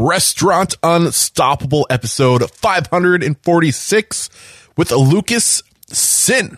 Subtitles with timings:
[0.00, 4.30] Restaurant Unstoppable episode 546
[4.76, 6.56] with Lucas Sin.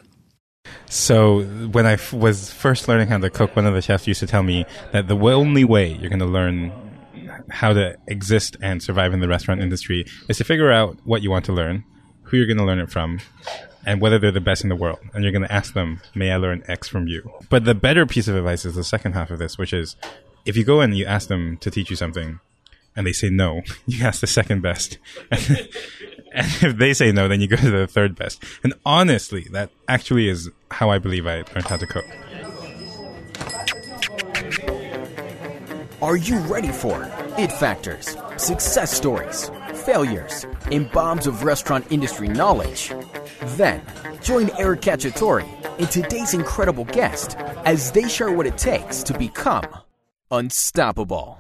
[0.90, 4.20] So when I f- was first learning how to cook, one of the chefs used
[4.20, 6.70] to tell me that the only way you're going to learn
[7.48, 11.30] how to exist and survive in the restaurant industry is to figure out what you
[11.30, 11.82] want to learn,
[12.24, 13.20] who you're going to learn it from,
[13.86, 14.98] and whether they're the best in the world.
[15.14, 17.32] And you're going to ask them, may I learn X from you?
[17.48, 19.96] But the better piece of advice is the second half of this, which is
[20.44, 22.38] if you go and you ask them to teach you something
[22.96, 24.98] and they say no, you ask the second best.
[25.30, 25.40] and
[26.32, 28.42] if they say no, then you go to the third best.
[28.62, 32.04] And honestly, that actually is how I believe I learned how to cook.
[36.02, 37.06] Are you ready for
[37.36, 39.50] it factors, success stories,
[39.84, 42.90] failures, and bombs of restaurant industry knowledge?
[43.56, 43.82] Then,
[44.22, 45.46] join Eric Cacciatore
[45.78, 49.66] and today's incredible guest as they share what it takes to become
[50.30, 51.39] unstoppable.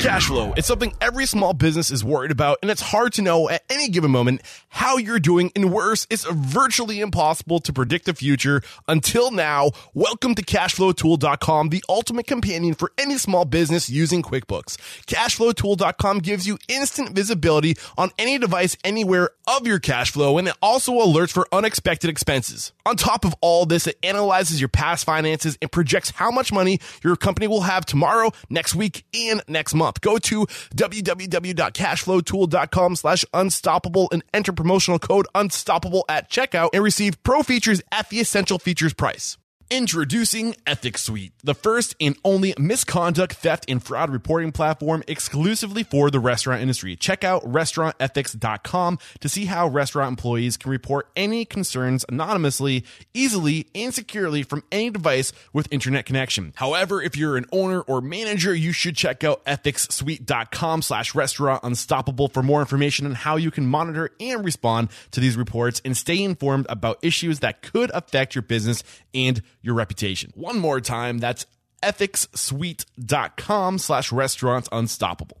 [0.00, 0.54] Cash flow.
[0.56, 3.88] It's something every small business is worried about, and it's hard to know at any
[3.88, 5.52] given moment how you're doing.
[5.54, 9.72] And worse, it's virtually impossible to predict the future until now.
[9.92, 14.78] Welcome to cashflowtool.com, the ultimate companion for any small business using QuickBooks.
[15.04, 20.56] Cashflowtool.com gives you instant visibility on any device anywhere of your cash flow, and it
[20.62, 22.72] also alerts for unexpected expenses.
[22.86, 26.80] On top of all this, it analyzes your past finances and projects how much money
[27.04, 30.00] your company will have tomorrow, next week, and next month.
[30.00, 37.42] Go to www.cashflowtool.com slash unstoppable and enter promotional code unstoppable at checkout and receive pro
[37.42, 39.36] features at the essential features price.
[39.72, 46.10] Introducing Ethics Suite, the first and only misconduct, theft, and fraud reporting platform exclusively for
[46.10, 46.96] the restaurant industry.
[46.96, 53.94] Check out restaurantethics.com to see how restaurant employees can report any concerns anonymously, easily, and
[53.94, 56.52] securely from any device with internet connection.
[56.56, 62.26] However, if you're an owner or manager, you should check out ethicssuite.com slash restaurant unstoppable
[62.26, 66.20] for more information on how you can monitor and respond to these reports and stay
[66.20, 68.82] informed about issues that could affect your business
[69.14, 70.32] and your reputation.
[70.34, 71.46] One more time, that's
[71.82, 75.38] ethicssuite.com slash restaurants unstoppable.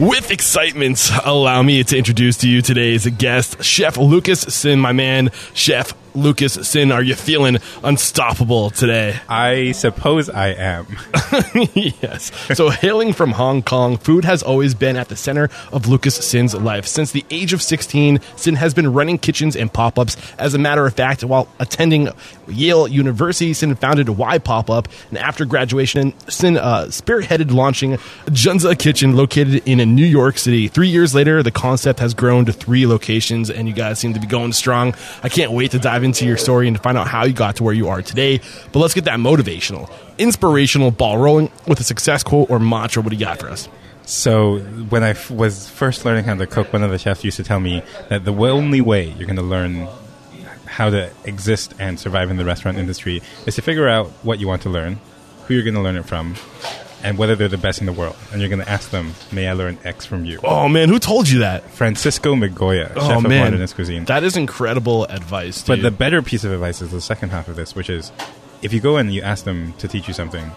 [0.00, 5.30] With excitement, allow me to introduce to you today's guest, Chef Lucas Sin, my man,
[5.54, 6.92] Chef Lucas Sin.
[6.92, 9.18] Are you feeling unstoppable today?
[9.28, 10.86] I suppose I am.
[11.74, 12.30] yes.
[12.56, 16.54] So, hailing from Hong Kong, food has always been at the center of Lucas Sin's
[16.54, 16.86] life.
[16.86, 20.16] Since the age of 16, Sin has been running kitchens and pop ups.
[20.38, 22.08] As a matter of fact, while attending
[22.48, 27.92] Yale University, Sin founded Y Pop Up, and after graduation, Sin uh, spearheaded launching
[28.26, 30.68] Junzi Kitchen located in New York City.
[30.68, 34.20] Three years later, the concept has grown to three locations, and you guys seem to
[34.20, 34.94] be going strong.
[35.22, 37.56] I can't wait to dive into your story and to find out how you got
[37.56, 38.40] to where you are today.
[38.72, 43.02] But let's get that motivational, inspirational ball rolling with a success quote or mantra.
[43.02, 43.68] What do you got for us?
[44.04, 47.36] So when I f- was first learning how to cook, one of the chefs used
[47.36, 49.88] to tell me that the only way you're going to learn
[50.66, 54.48] how to exist and survive in the restaurant industry is to figure out what you
[54.48, 54.98] want to learn,
[55.46, 56.34] who you're going to learn it from,
[57.02, 58.16] and whether they're the best in the world.
[58.32, 60.40] And you're going to ask them, may I learn X from you?
[60.44, 61.64] Oh, man, who told you that?
[61.70, 64.04] Francisco Migoya, Oh, chef of modernist cuisine.
[64.06, 65.64] That is incredible advice.
[65.66, 68.12] But the better piece of advice is the second half of this, which is
[68.62, 70.50] if you go and you ask them to teach you something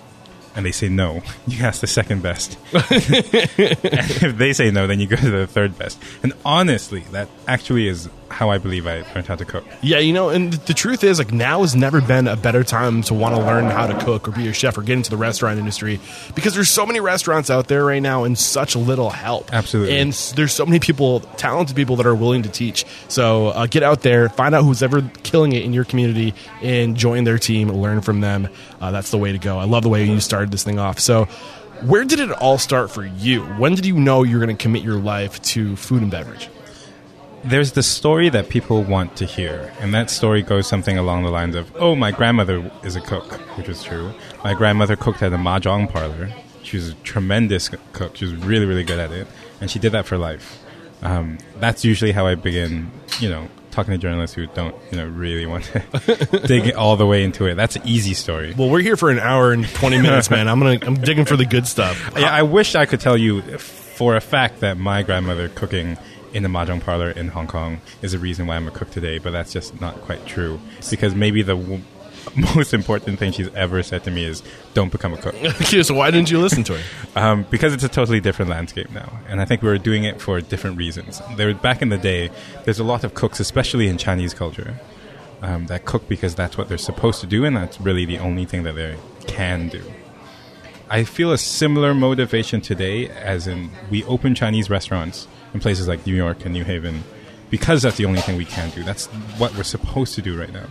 [0.56, 2.58] and they say no, you ask the second best.
[2.74, 6.02] and if they say no, then you go to the third best.
[6.24, 9.64] And honestly, that actually is how I believe I learned how to cook.
[9.82, 13.02] Yeah, you know, and the truth is, like, now has never been a better time
[13.04, 15.18] to want to learn how to cook or be a chef or get into the
[15.18, 16.00] restaurant industry
[16.34, 19.54] because there's so many restaurants out there right now and such little help.
[19.54, 19.98] Absolutely.
[19.98, 22.86] And there's so many people, talented people that are willing to teach.
[23.08, 26.98] So uh, get out there, find out who's ever killing it in your community, and
[26.98, 28.50] join their team, learn from them.
[28.82, 29.60] Uh, that's the way to go.
[29.60, 31.00] I love the way you started this thing off.
[31.00, 31.26] So,
[31.82, 33.44] where did it all start for you?
[33.58, 36.50] When did you know you were going to commit your life to food and beverage?
[37.44, 41.30] There's the story that people want to hear, and that story goes something along the
[41.30, 44.14] lines of, "Oh, my grandmother is a cook," which is true.
[44.44, 46.30] My grandmother cooked at a mahjong parlor.
[46.64, 48.16] She was a tremendous cook.
[48.16, 49.28] She was really, really good at it,
[49.62, 50.58] and she did that for life.
[51.04, 52.90] Um, that's usually how I begin,
[53.20, 57.06] you know, talking to journalists who don't, you know, really want to dig all the
[57.06, 57.56] way into it.
[57.56, 58.54] That's an easy story.
[58.58, 60.48] Well, we're here for an hour and 20 minutes, man.
[60.48, 62.12] I'm to I'm digging for the good stuff.
[62.16, 65.98] Yeah, I wish I could tell you for a fact that my grandmother cooking
[66.34, 69.18] in the mahjong parlor in Hong Kong is the reason why I'm a cook today,
[69.20, 70.60] but that's just not quite true.
[70.90, 71.82] Because maybe the
[72.56, 74.44] most important thing she's ever said to me is,
[74.74, 76.84] "Don't become a cook," Okay, so why didn't you listen to her?
[77.16, 80.22] um, because it's a totally different landscape now, and I think we were doing it
[80.22, 81.22] for different reasons.
[81.36, 82.30] There, back in the day,
[82.64, 84.76] there's a lot of cooks, especially in Chinese culture,
[85.42, 88.46] um, that cook because that's what they're supposed to do, and that's really the only
[88.46, 89.82] thing that they can do.
[90.90, 96.06] I feel a similar motivation today, as in we open Chinese restaurants in places like
[96.06, 97.04] New York and New Haven
[97.50, 98.84] because that's the only thing we can do.
[98.84, 99.08] That's
[99.38, 100.66] what we're supposed to do right now.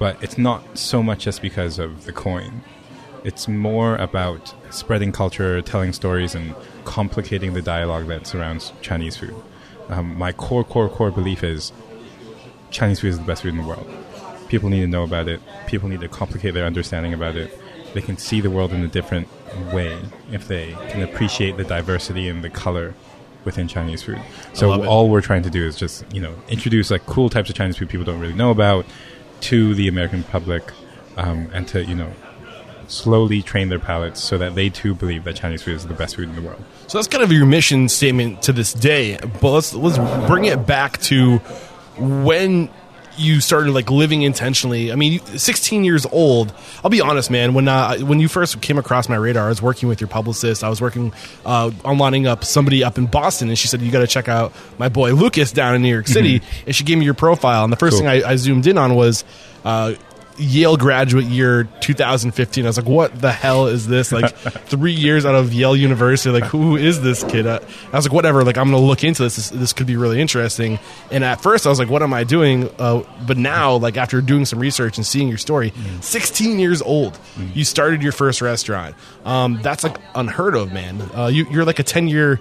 [0.00, 2.62] But it's not so much just because of the coin.
[3.22, 6.54] It's more about spreading culture, telling stories, and
[6.86, 9.34] complicating the dialogue that surrounds Chinese food.
[9.90, 11.70] Um, my core, core, core belief is
[12.70, 13.86] Chinese food is the best food in the world.
[14.48, 15.42] People need to know about it.
[15.66, 17.56] People need to complicate their understanding about it.
[17.92, 19.28] They can see the world in a different
[19.70, 19.98] way
[20.32, 22.94] if they can appreciate the diversity and the color
[23.44, 24.20] within Chinese food.
[24.54, 27.56] So all we're trying to do is just you know introduce like cool types of
[27.56, 28.86] Chinese food people don't really know about
[29.42, 30.72] to the American public,
[31.16, 32.12] um, and to you know
[32.88, 36.16] slowly train their palates so that they too believe that Chinese food is the best
[36.16, 36.62] food in the world.
[36.88, 39.18] So that's kind of your mission statement to this day.
[39.40, 39.98] But let's let's
[40.28, 41.38] bring it back to
[41.96, 42.68] when
[43.20, 44.90] you started like living intentionally.
[44.90, 46.52] I mean, 16 years old.
[46.82, 47.54] I'll be honest, man.
[47.54, 50.64] When uh, when you first came across my radar, I was working with your publicist.
[50.64, 51.12] I was working
[51.44, 54.28] uh, on lining up somebody up in Boston, and she said you got to check
[54.28, 56.40] out my boy Lucas down in New York City.
[56.40, 56.66] Mm-hmm.
[56.66, 58.00] And she gave me your profile, and the first cool.
[58.00, 59.24] thing I, I, zoomed in on was.
[59.62, 59.94] Uh,
[60.36, 62.64] Yale graduate year 2015.
[62.64, 64.12] I was like, what the hell is this?
[64.12, 66.30] Like three years out of Yale University.
[66.30, 67.46] Like, who is this kid?
[67.46, 67.56] I,
[67.92, 68.42] I was like, whatever.
[68.44, 69.36] Like, I'm going to look into this.
[69.36, 69.50] this.
[69.50, 69.72] this.
[69.72, 70.78] could be really interesting.
[71.10, 72.70] And at first, I was like, what am I doing?
[72.78, 76.02] Uh, but now, like, after doing some research and seeing your story, mm.
[76.02, 77.18] 16 years old,
[77.54, 78.94] you started your first restaurant.
[79.24, 81.00] Um, that's like unheard of, man.
[81.14, 82.40] Uh, you, you're like a 10 year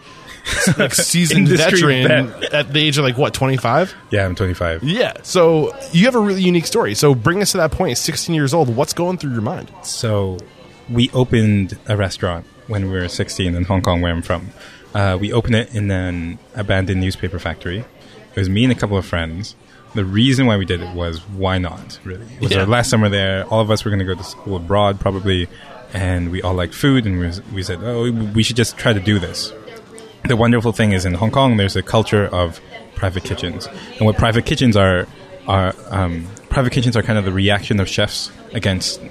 [0.78, 2.12] like seasoned veteran
[2.52, 6.20] at the age of like what 25 yeah i'm 25 yeah so you have a
[6.20, 6.96] really unique story.
[6.96, 9.72] So bring us to that point 16 years old what's going through your mind?
[9.84, 10.38] So
[10.90, 14.50] we opened a restaurant when we were 16 in hong kong where i'm from.
[14.94, 17.80] Uh, we opened it in an abandoned newspaper factory.
[17.80, 19.56] It was me and a couple of friends.
[19.94, 22.26] The reason why we did it was why not really?
[22.26, 22.62] It was yeah.
[22.62, 23.46] our last summer there.
[23.46, 25.48] All of us were going to go to school abroad probably
[25.94, 29.00] and we all liked food and we, we said oh we should just try to
[29.00, 29.52] do this
[30.25, 32.60] the wonderful thing is in Hong Kong, there's a culture of
[32.95, 35.07] private kitchens, and what private kitchens are
[35.48, 39.01] are um, private kitchens are kind of the reaction of chefs against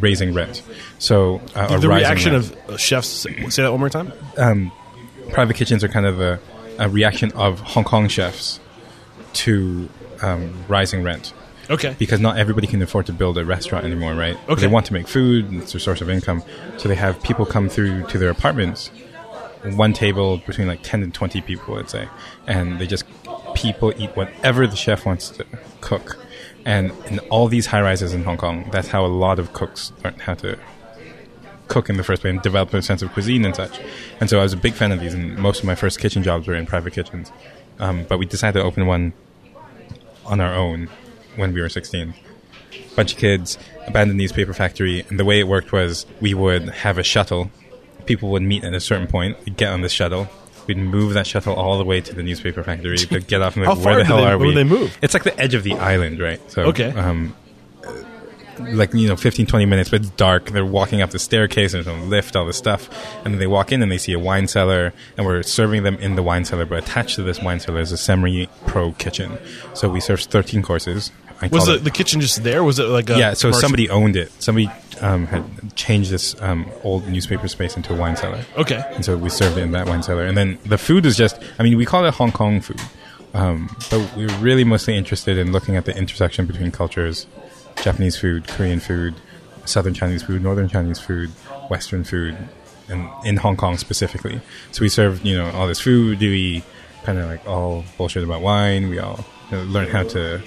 [0.00, 0.62] raising rent.
[0.98, 2.56] So uh, the, reaction rent.
[2.68, 3.08] of chefs.
[3.08, 4.12] Say that one more time.
[4.36, 4.72] Um,
[5.30, 6.40] private kitchens are kind of a,
[6.78, 8.60] a, reaction of Hong Kong chefs
[9.34, 9.88] to
[10.22, 11.32] um, rising rent.
[11.70, 11.96] Okay.
[11.98, 14.36] Because not everybody can afford to build a restaurant anymore, right?
[14.48, 14.60] Okay.
[14.60, 16.42] They want to make food; it's their source of income.
[16.76, 18.90] So they have people come through to their apartments
[19.72, 22.08] one table between like 10 and 20 people, I'd say.
[22.46, 23.04] And they just,
[23.54, 25.46] people eat whatever the chef wants to
[25.80, 26.18] cook.
[26.64, 29.92] And in all these high rises in Hong Kong, that's how a lot of cooks
[30.02, 30.58] learn how to
[31.68, 33.80] cook in the first place and develop a sense of cuisine and such.
[34.20, 36.22] And so I was a big fan of these, and most of my first kitchen
[36.22, 37.32] jobs were in private kitchens.
[37.78, 39.12] Um, but we decided to open one
[40.26, 40.88] on our own
[41.36, 42.14] when we were 16.
[42.96, 46.98] Bunch of kids, abandoned newspaper factory, and the way it worked was we would have
[46.98, 47.50] a shuttle
[48.06, 50.28] people would meet at a certain point, get on the shuttle,
[50.66, 53.64] we'd move that shuttle all the way to the newspaper factory, we'd get off and
[53.64, 54.54] like, where the hell they, are we?
[54.54, 54.96] they move?
[55.02, 56.40] It's like the edge of the island, right?
[56.50, 56.90] So, okay.
[56.92, 57.34] Um,
[58.60, 61.86] like you know 15 20 minutes but it's dark they're walking up the staircase there's
[61.86, 62.88] no lift all this stuff
[63.24, 65.96] and then they walk in and they see a wine cellar and we're serving them
[65.96, 69.36] in the wine cellar but attached to this wine cellar is a semi pro kitchen
[69.74, 71.10] so we serve 13 courses
[71.50, 72.64] was the, the kitchen just there?
[72.64, 73.34] Was it like a yeah?
[73.34, 74.30] So somebody owned it.
[74.42, 74.70] Somebody
[75.00, 75.44] um, had
[75.76, 78.44] changed this um, old newspaper space into a wine cellar.
[78.56, 78.82] Okay.
[78.94, 80.24] And so we served it in that wine cellar.
[80.24, 82.80] And then the food is just, I mean, we call it Hong Kong food,
[83.34, 87.26] um, but we are really mostly interested in looking at the intersection between cultures:
[87.82, 89.14] Japanese food, Korean food,
[89.64, 91.30] Southern Chinese food, Northern Chinese food,
[91.68, 92.36] Western food,
[92.88, 94.40] and in Hong Kong specifically.
[94.72, 96.18] So we serve, you know, all this food.
[96.18, 96.62] Do we
[97.04, 98.88] kind of like all bullshit about wine.
[98.88, 100.42] We all you know, learn how to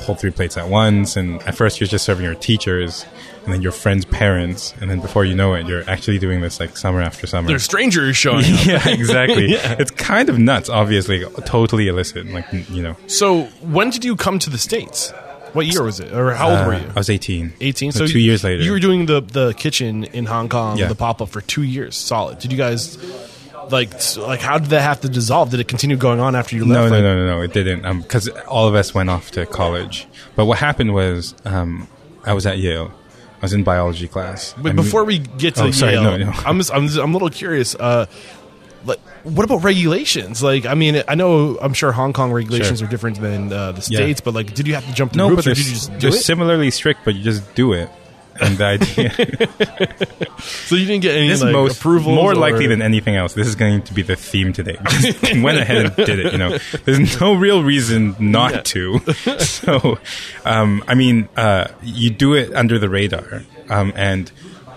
[0.00, 1.16] hold three plates at once.
[1.16, 3.06] And at first, you're just serving your teachers
[3.44, 4.74] and then your friends' parents.
[4.80, 7.48] And then before you know it, you're actually doing this like summer after summer.
[7.48, 8.44] There's strangers showing up.
[8.66, 9.46] yeah, exactly.
[9.52, 9.76] yeah.
[9.78, 12.26] It's kind of nuts, obviously, totally illicit.
[12.26, 12.96] Like, you know.
[13.06, 15.12] So, when did you come to the States?
[15.52, 16.86] What year was it, or how old uh, were you?
[16.90, 17.52] I was eighteen.
[17.60, 17.90] Eighteen.
[17.90, 20.86] So, so two years later, you were doing the the kitchen in Hong Kong, yeah.
[20.86, 22.38] the pop up for two years, solid.
[22.38, 22.96] Did you guys
[23.70, 25.50] like like how did that have to dissolve?
[25.50, 26.72] Did it continue going on after you left?
[26.72, 27.42] No, no, like, no, no, no.
[27.42, 28.02] It didn't.
[28.02, 30.06] Because um, all of us went off to college.
[30.36, 31.88] But what happened was um,
[32.24, 32.92] I was at Yale.
[33.38, 34.54] I was in biology class.
[34.58, 36.30] But before we get to oh, sorry, Yale, no, no.
[36.44, 37.74] I'm, just, I'm, just, I'm a little curious.
[37.74, 38.04] Uh,
[38.84, 40.42] like, what about regulations?
[40.42, 42.88] Like, I mean, I know, I'm sure Hong Kong regulations sure.
[42.88, 44.24] are different than uh, the states, yeah.
[44.24, 46.10] but like, did you have to jump through no, but or did you just do
[46.10, 46.22] they're it?
[46.22, 47.90] similarly strict, but you just do it
[48.40, 50.38] and the idea.
[50.40, 52.14] so you didn't get any this like, most, approval.
[52.14, 52.34] More or?
[52.34, 54.76] likely than anything else, this is going to be the theme today.
[54.88, 56.32] Just went ahead and did it.
[56.32, 58.60] You know, there's no real reason not yeah.
[58.62, 59.00] to.
[59.40, 59.98] So,
[60.44, 64.30] um, I mean, uh, you do it under the radar, um, and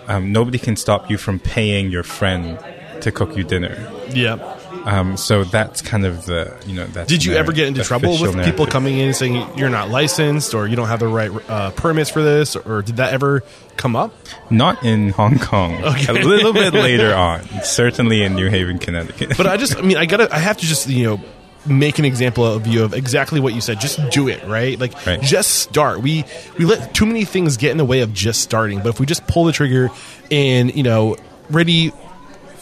[0.08, 2.58] um, nobody can stop you from paying your friend
[3.00, 3.90] to cook you dinner.
[4.10, 4.36] Yeah.
[4.84, 6.86] Um, so that's kind of the you know.
[6.86, 9.70] That's Did you ever get into trouble with official people coming in and saying you're
[9.70, 13.12] not licensed or you don't have the right uh, permits for this, or did that
[13.14, 13.42] ever
[13.76, 14.12] come up?
[14.50, 15.74] Not in Hong Kong.
[15.94, 16.20] Okay.
[16.20, 19.36] A little bit later on, certainly in New Haven, Connecticut.
[19.36, 21.20] But I just, I mean, I gotta, I have to just, you know,
[21.66, 23.80] make an example of you of exactly what you said.
[23.80, 24.78] Just do it, right?
[24.78, 25.20] Like, Right.
[25.22, 26.00] just start.
[26.02, 26.24] We
[26.58, 28.80] we let too many things get in the way of just starting.
[28.80, 29.88] But if we just pull the trigger
[30.30, 31.16] and you know,
[31.48, 31.92] ready,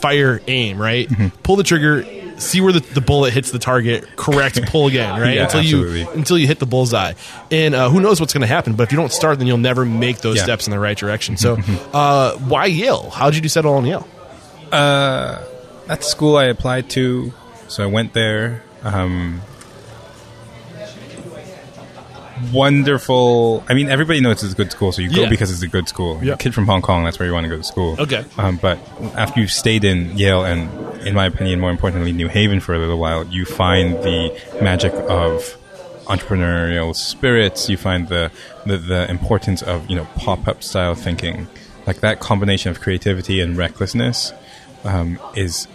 [0.03, 1.09] fire, aim, right?
[1.09, 1.29] Mm-hmm.
[1.43, 2.05] Pull the trigger.
[2.39, 4.05] See where the, the bullet hits the target.
[4.17, 4.61] Correct.
[4.67, 5.19] Pull again.
[5.21, 6.01] Right Yeah, until absolutely.
[6.01, 7.13] you until you hit the bullseye.
[7.53, 8.75] And uh, who knows what's going to happen?
[8.75, 10.43] But if you don't start, then you'll never make those Yeah.
[10.45, 11.37] steps in the right direction.
[11.37, 11.57] So,
[11.95, 13.11] uh, why Yale?
[13.11, 14.09] How did you do settle on Yale?
[14.71, 17.33] That's the school I applied to,
[17.69, 18.63] so I went there.
[18.83, 19.43] Um,
[22.53, 23.63] wonderful.
[23.69, 25.29] I mean, everybody knows it's a good school, so you go Yeah.
[25.29, 26.15] because it's a good school.
[26.17, 26.35] You're Yeah.
[26.35, 27.97] a kid from Hong Kong, that's where you want to go to school.
[27.99, 28.25] Okay.
[28.39, 28.79] Um, but
[29.17, 30.69] after you've stayed in Yale and,
[31.07, 34.93] in my opinion, more importantly, New Haven for a little while, you find the magic
[35.09, 35.57] of
[36.07, 37.69] entrepreneurial spirits.
[37.69, 38.31] You find the,
[38.67, 41.47] the, the importance of, you know, pop-up style thinking.
[41.87, 44.33] Like that combination of creativity and recklessness
[44.85, 45.67] um, is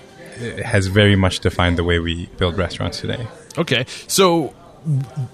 [0.64, 3.28] has very much defined the way we build restaurants today.
[3.58, 4.54] Okay, so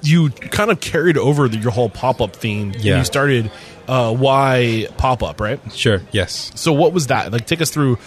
[0.02, 2.74] you kind of carried over the, your whole pop up theme.
[2.78, 3.00] Yeah.
[3.00, 3.52] you started
[3.88, 5.60] uh, Y Pop Up, right?
[5.72, 6.02] Sure.
[6.12, 6.52] Yes.
[6.56, 7.32] So what was that?
[7.32, 7.98] Like, take us through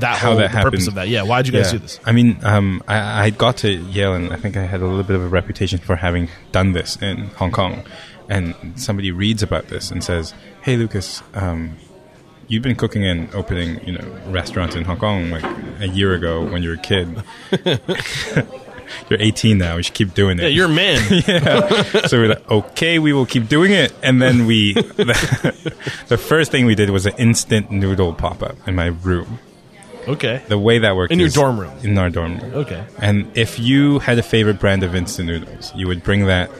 [0.00, 1.08] that How whole that the purpose of that.
[1.08, 1.98] Yeah, why did you guys do this?
[2.04, 5.02] I mean, um, I, I got to Yale, and I think I had a little
[5.02, 7.84] bit of a reputation for having done this in Hong Kong.
[8.28, 11.78] And somebody reads about this and says, "Hey, Lucas, um,
[12.46, 15.44] you've been cooking and opening, you know, restaurants in Hong Kong like
[15.80, 17.22] a year ago when you were a kid.
[19.08, 19.76] you're 18 now.
[19.76, 21.00] We should keep doing it." Yeah, you're a man.
[22.08, 23.92] so we're like, okay, we will keep doing it.
[24.02, 25.78] And then we, the,
[26.08, 29.38] the first thing we did was an instant noodle pop up in my room.
[30.06, 30.42] okay.
[30.48, 31.72] The way that worked In your dorm room?
[31.82, 32.54] In our dorm room.
[32.54, 32.84] Okay.
[33.00, 36.50] And if you had a favorite brand of instant noodles, you would bring that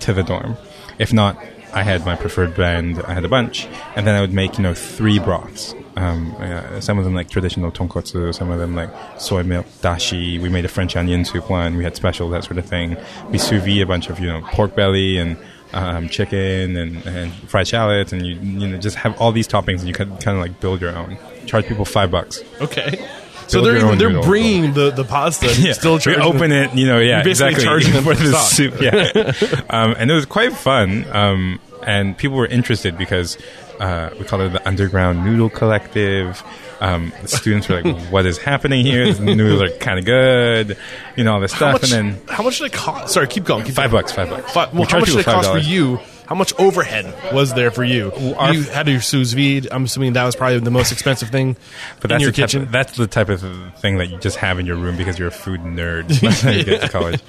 [0.00, 0.56] to the dorm.
[0.98, 1.36] If not,
[1.74, 3.02] I had my preferred brand.
[3.02, 3.66] I had a bunch,
[3.96, 5.74] and then I would make you know three broths.
[5.96, 10.40] Um, uh, some of them like traditional tonkotsu, some of them like soy milk dashi.
[10.40, 11.76] We made a French onion soup one.
[11.76, 12.96] We had special that sort of thing.
[13.30, 15.38] We sous vide a bunch of you know pork belly and
[15.72, 19.78] um, chicken and, and fried shallots, and you you know just have all these toppings,
[19.80, 21.16] and you can kind of like build your own.
[21.46, 22.42] Charge people five bucks.
[22.60, 23.08] Okay.
[23.48, 25.46] So they're even, they're bringing the, the pasta.
[25.58, 28.50] yeah, Still we open it, you know, yeah, exactly charging them for for the stock.
[28.50, 29.64] soup, yeah.
[29.70, 33.38] um, and it was quite fun, um, and people were interested because
[33.80, 36.42] uh, we call it the Underground Noodle Collective.
[36.80, 39.12] Um, the students were like, "What is happening here?
[39.12, 40.76] The noodles are kind of good,
[41.16, 43.14] you know, all this How stuff." much, and then how much did it cost?
[43.14, 43.64] Sorry, keep going.
[43.64, 44.02] Keep five going.
[44.02, 44.52] bucks, five bucks.
[44.52, 45.66] Fi- We how much did it cost for $5.
[45.66, 46.00] you?
[46.26, 48.10] How much overhead was there for you?
[48.36, 49.68] our- you had your sous vide.
[49.70, 51.56] I'm assuming that was probably the most expensive thing
[52.00, 52.62] But in that's your the type kitchen.
[52.64, 53.40] Of, that's the type of
[53.78, 56.34] thing that you just have in your room because you're a food nerd by the
[56.36, 57.20] time you get to college.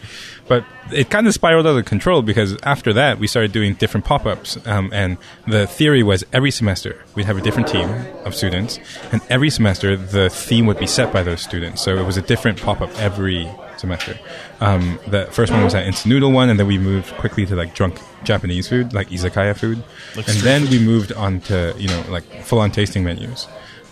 [0.47, 4.05] But it kind of spiraled out of control because after that we started doing different
[4.05, 7.89] pop-ups, um, and the theory was every semester we'd have a different team
[8.23, 8.79] of students,
[9.11, 11.81] and every semester the theme would be set by those students.
[11.81, 14.17] So it was a different pop-up every semester.
[14.59, 17.55] Um, the first one was that instant noodle one, and then we moved quickly to
[17.55, 19.83] like drunk Japanese food, like izakaya food,
[20.15, 23.47] and then we moved on to you know like full-on tasting menus,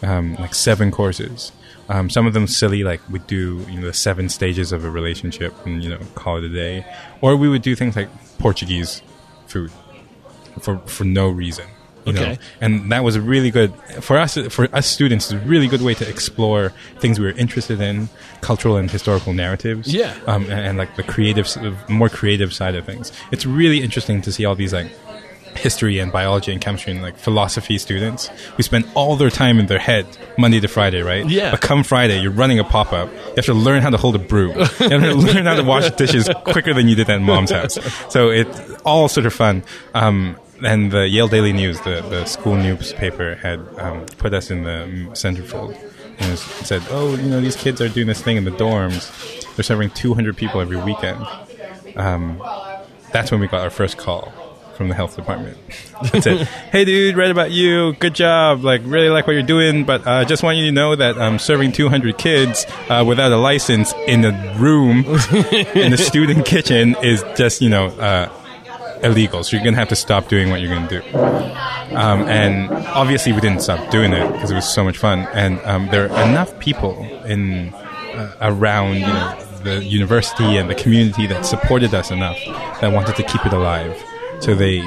[0.06, 1.52] um, like seven courses.
[1.88, 4.90] Um, some of them silly, like we do you know the seven stages of a
[4.90, 6.86] relationship, and you know call it a day,
[7.22, 8.10] or we would do things like
[8.40, 9.02] Portuguese
[9.48, 9.72] food
[10.62, 11.68] for for no reason.
[12.06, 12.36] You know?
[12.62, 14.38] And that was a really good for us.
[14.50, 18.10] For us students, it's a really good way to explore things we were interested in,
[18.42, 19.92] cultural and historical narratives.
[19.92, 20.16] Yeah.
[20.28, 21.48] um, and, and like the creative,
[21.90, 23.12] more creative side of things.
[23.32, 24.92] It's really interesting to see all these like
[25.58, 29.68] history and biology and chemistry and like philosophy students who spend all their time in
[29.68, 30.06] their head
[30.38, 31.28] Monday to Friday, right?
[31.28, 31.52] Yeah.
[31.52, 33.12] But come Friday, you're running a pop up.
[33.12, 34.52] You have to learn how to hold a broom.
[34.58, 37.78] You have to learn how to wash dishes quicker than you did at mom's house.
[38.10, 39.64] So it's all sort of fun.
[39.94, 44.64] Um, and the Yale Daily News, the, the school newspaper, had um, put us in
[44.64, 45.76] the centerfold.
[46.18, 49.12] And it said, oh, you know, these kids are doing this thing in the dorms.
[49.56, 51.26] They're serving 200 people every weekend.
[51.98, 52.42] Um,
[53.12, 54.34] that's when we got our first call
[54.76, 55.58] from the health department.
[56.14, 57.94] It "Hey, dude, read about you.
[57.94, 58.64] Good job.
[58.64, 61.18] Like, really like what you're doing, but I uh, just want you to know that
[61.18, 65.00] um, serving 200 kids uh, without a license in a room
[65.76, 68.30] in the student kitchen is just, you know." Uh,
[69.04, 71.02] illegal so you're gonna have to stop doing what you're gonna do
[71.96, 75.60] um, and obviously we didn't stop doing it because it was so much fun and
[75.62, 81.28] um, there are enough people in uh, around you know the university and the community
[81.28, 82.38] that supported us enough
[82.80, 84.02] that wanted to keep it alive
[84.40, 84.82] so they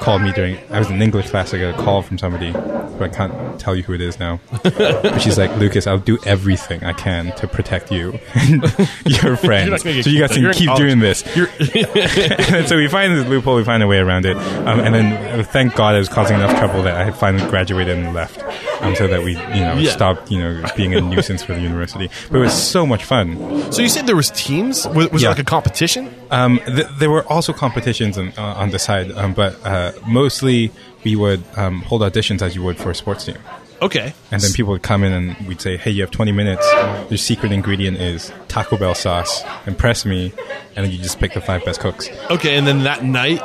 [0.00, 3.02] called me during I was in English class I got a call from somebody but
[3.02, 4.38] I can't tell you who it is now.
[4.62, 8.62] but she's like, Lucas, I'll do everything I can to protect you and
[9.04, 9.70] your friends.
[9.70, 10.42] not gonna get so you guys kicked out.
[10.42, 11.24] You're can keep doing this.
[12.54, 14.36] And so we find this loophole, we find a way around it.
[14.36, 17.98] Um, and then uh, thank God I was causing enough trouble that I finally graduated
[17.98, 18.42] and left.
[18.80, 19.90] Um, so that we, you know, Yeah.
[19.90, 22.10] stopped, you know, being a nuisance for the university.
[22.30, 23.72] But it was so much fun.
[23.72, 24.86] so you said there was teams?
[24.88, 25.28] Was, was Yeah.
[25.28, 26.14] it like a competition?
[26.30, 30.70] Um, th- there were also competitions on, uh, on the side, um, but uh, mostly
[31.04, 33.38] we would um, hold auditions as you would for a sports team.
[33.84, 34.14] Okay.
[34.30, 36.66] And then people would come in and we'd say, hey, you have 20 minutes.
[37.10, 39.42] Your secret ingredient is Taco Bell sauce.
[39.66, 40.32] Impress me.
[40.76, 42.08] And then you just pick the five best cooks.
[42.30, 43.40] Okay, and then that night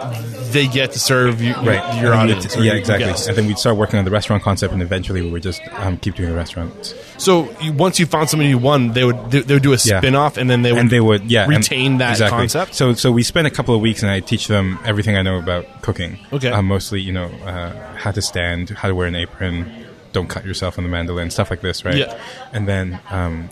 [0.51, 2.01] they get to serve you, Right.
[2.01, 2.55] your audience.
[2.58, 3.10] Yeah, exactly.
[3.27, 5.98] And then we'd start working on the restaurant concept, and eventually we would just um,
[5.98, 6.96] keep doing the restaurants.
[7.17, 9.77] So you, once you found somebody who won, they would they, they would do a
[9.84, 10.00] Yeah.
[10.00, 12.39] spin off, and then they would and they would yeah retain that exactly.
[12.39, 12.74] concept.
[12.74, 15.38] So so we spent a couple of weeks and I teach them everything I know
[15.38, 16.17] about cooking.
[16.34, 16.50] Okay.
[16.50, 19.72] um, mostly you know uh, how to stand, how to wear an apron,
[20.12, 21.96] don't cut yourself on the mandolin, stuff like this, right?
[21.98, 22.20] Yeah.
[22.54, 23.50] And then um,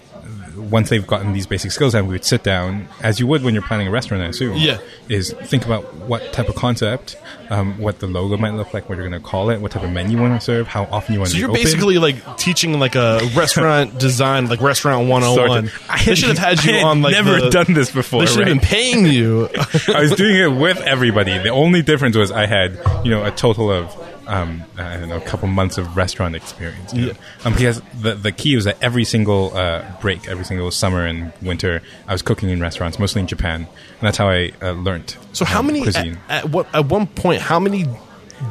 [0.56, 3.54] once they've gotten these basic skills, then we would sit down as you would when
[3.54, 4.24] you're planning a restaurant.
[4.24, 4.58] I assume.
[4.58, 4.80] Yeah.
[5.08, 7.16] Is think about what type of concept,
[7.50, 9.84] um, what the logo might look like, what you're going to call it, what type
[9.84, 11.38] of menu you want to serve, how often you want So to.
[11.38, 11.64] So you're open.
[11.64, 15.48] basically like teaching like a restaurant design, like restaurant 101.
[15.48, 15.90] Sort of.
[15.90, 18.22] I They should have had you I on like never the- done this before.
[18.22, 18.48] They should right?
[18.48, 19.48] have been paying you.
[19.88, 21.38] I was doing it with everybody.
[21.38, 23.96] The only difference was I had, you know, a total of,
[24.28, 26.94] um, I don't know, a couple months of restaurant experience.
[26.94, 27.08] you know.
[27.08, 27.46] Yeah.
[27.46, 31.34] Um, because the the key was that every single uh, break, every single summer and
[31.42, 35.16] winter, I was cooking in restaurants, mostly in Japan, and that's how I uh, learned.
[35.34, 36.20] So how um, many cuisine?
[36.30, 37.42] at, at what at one point?
[37.42, 37.86] How many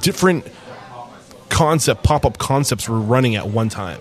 [0.00, 0.47] different
[1.49, 4.00] concept pop up concepts were running at one time?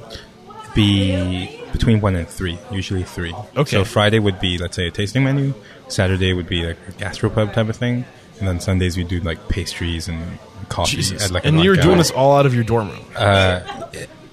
[0.75, 3.33] be between one and three, usually three.
[3.57, 3.71] Okay.
[3.71, 5.53] So Friday would be, let's say, a tasting menu.
[5.87, 8.05] Saturday would be like a gastropub type of thing,
[8.39, 10.39] and then Sundays we do like pastries and
[10.69, 10.97] coffee.
[10.97, 13.05] Jesus, At like and you're doing this all out of your dorm room.
[13.15, 13.87] Uh,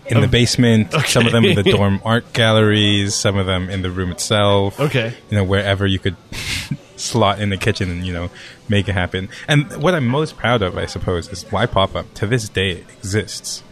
[0.06, 0.92] in the basement.
[1.06, 3.14] Some of them in the dorm art galleries.
[3.14, 4.78] Some of them in the room itself.
[4.80, 5.14] Okay.
[5.30, 6.16] you know wherever you could
[6.96, 8.30] slot in the kitchen and you know
[8.68, 9.28] make it happen.
[9.48, 12.78] And what I'm most proud of, I suppose, is Y Pop Up to this day
[12.98, 13.62] exists.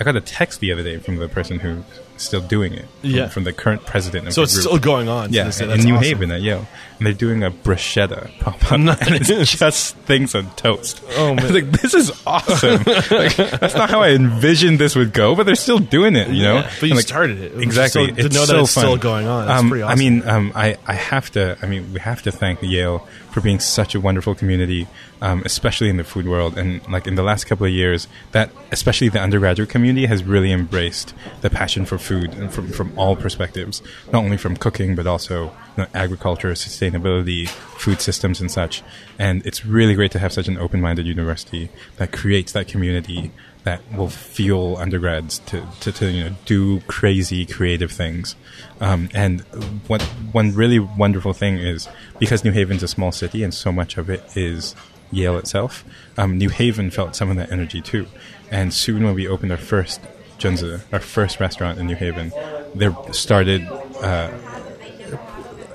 [0.00, 1.82] I got a text the other day from the person who's
[2.16, 2.86] still doing it.
[3.00, 3.28] From, Yeah.
[3.28, 4.62] from the current president of So the it's group.
[4.66, 5.32] still going on.
[5.32, 5.96] Yeah, this in New awesome.
[6.04, 6.66] Haven at Yale,
[6.98, 9.00] and they're doing a bruschetta pop up, Nice.
[9.06, 11.02] and it's just things on toast.
[11.16, 11.52] Oh, man.
[11.54, 12.82] like, this is awesome.
[13.10, 16.28] like, that's not how I envisioned this would go, but they're still doing it.
[16.28, 17.52] You know, Yeah, but you And, like, started it.
[17.54, 18.08] It exactly.
[18.08, 18.82] so- to it's know that it's fun.
[18.84, 21.56] still going on, Um, pretty I mean, um, I I have to.
[21.62, 24.88] I mean, we have to thank Yale for being such a wonderful community,
[25.22, 26.56] um, especially in the food world.
[26.58, 30.50] And like in the last couple of years, that especially the undergraduate community has really
[30.50, 33.82] embraced the passion for food and from from all perspectives,
[34.12, 35.52] not only from cooking but also
[35.94, 38.82] agriculture, sustainability, food systems, and such.
[39.18, 43.30] And it's really great to have such an open-minded university that creates that community
[43.64, 48.34] that will fuel undergrads to, to, to you know do crazy creative things.
[48.80, 49.40] Um, and
[49.86, 50.00] what
[50.32, 51.88] one really wonderful thing is
[52.18, 54.74] because New Haven's a small city and so much of it is
[55.10, 55.84] Yale itself.
[56.16, 58.06] Um, New Haven felt some of that energy too.
[58.50, 60.00] And soon when we opened our first
[60.38, 62.32] Junzi, our first restaurant in New Haven,
[62.74, 63.66] there started
[64.02, 64.30] uh,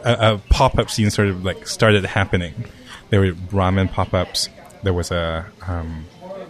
[0.03, 2.65] a, a pop-up scene sort of like started happening.
[3.09, 4.49] There were ramen pop-ups.
[4.83, 6.05] There was a um,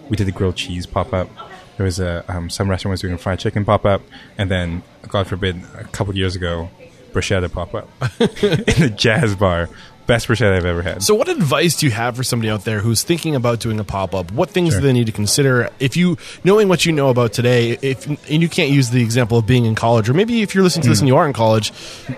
[0.10, 1.30] we did a grilled cheese pop-up.
[1.78, 4.02] There was a um, some restaurant was doing a fried chicken pop-up,
[4.38, 6.70] and then God forbid, a couple years ago,
[7.12, 7.89] bruschetta pop-up
[8.20, 9.70] in the jazz bar.
[10.06, 11.02] Best bruschetta I've ever had.
[11.02, 13.84] So, what advice do you have for somebody out there who's thinking about doing a
[13.86, 14.32] pop up?
[14.34, 14.82] What things Sure.
[14.82, 15.70] do they need to consider?
[15.80, 19.38] If you knowing what you know about today, if and you can't use the example
[19.38, 21.34] of being in college, or maybe if you're listening to this and you are in
[21.34, 21.72] college,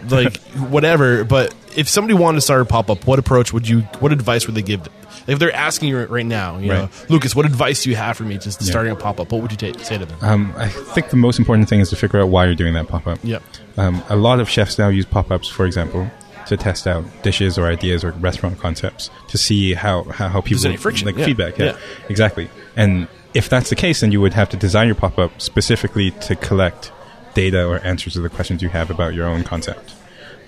[0.10, 0.38] like
[0.70, 1.24] whatever.
[1.24, 3.82] But if somebody wanted to start a pop up, what approach would you?
[4.00, 4.88] What advice would they give?
[5.28, 8.24] If they're asking you right now, you know, Lucas, what advice do you have for
[8.24, 9.32] me just starting a pop up?
[9.32, 10.18] What would you ta- say to them?
[10.22, 12.88] Um, I think the most important thing is to figure out why you're doing that
[12.88, 13.18] pop up.
[13.24, 13.42] Yep.
[13.78, 16.08] Um, a lot of chefs now use pop ups, for example,
[16.48, 20.66] to test out dishes or ideas or restaurant concepts to see how, how, how people
[20.66, 21.58] any friction, like yeah, feedback.
[21.58, 21.78] Yeah, yeah.
[22.10, 22.50] exactly.
[22.76, 26.12] And if that's the case, then you would have to design your pop up specifically
[26.12, 26.92] to collect
[27.34, 29.94] data or answers to the questions you have about your own concept.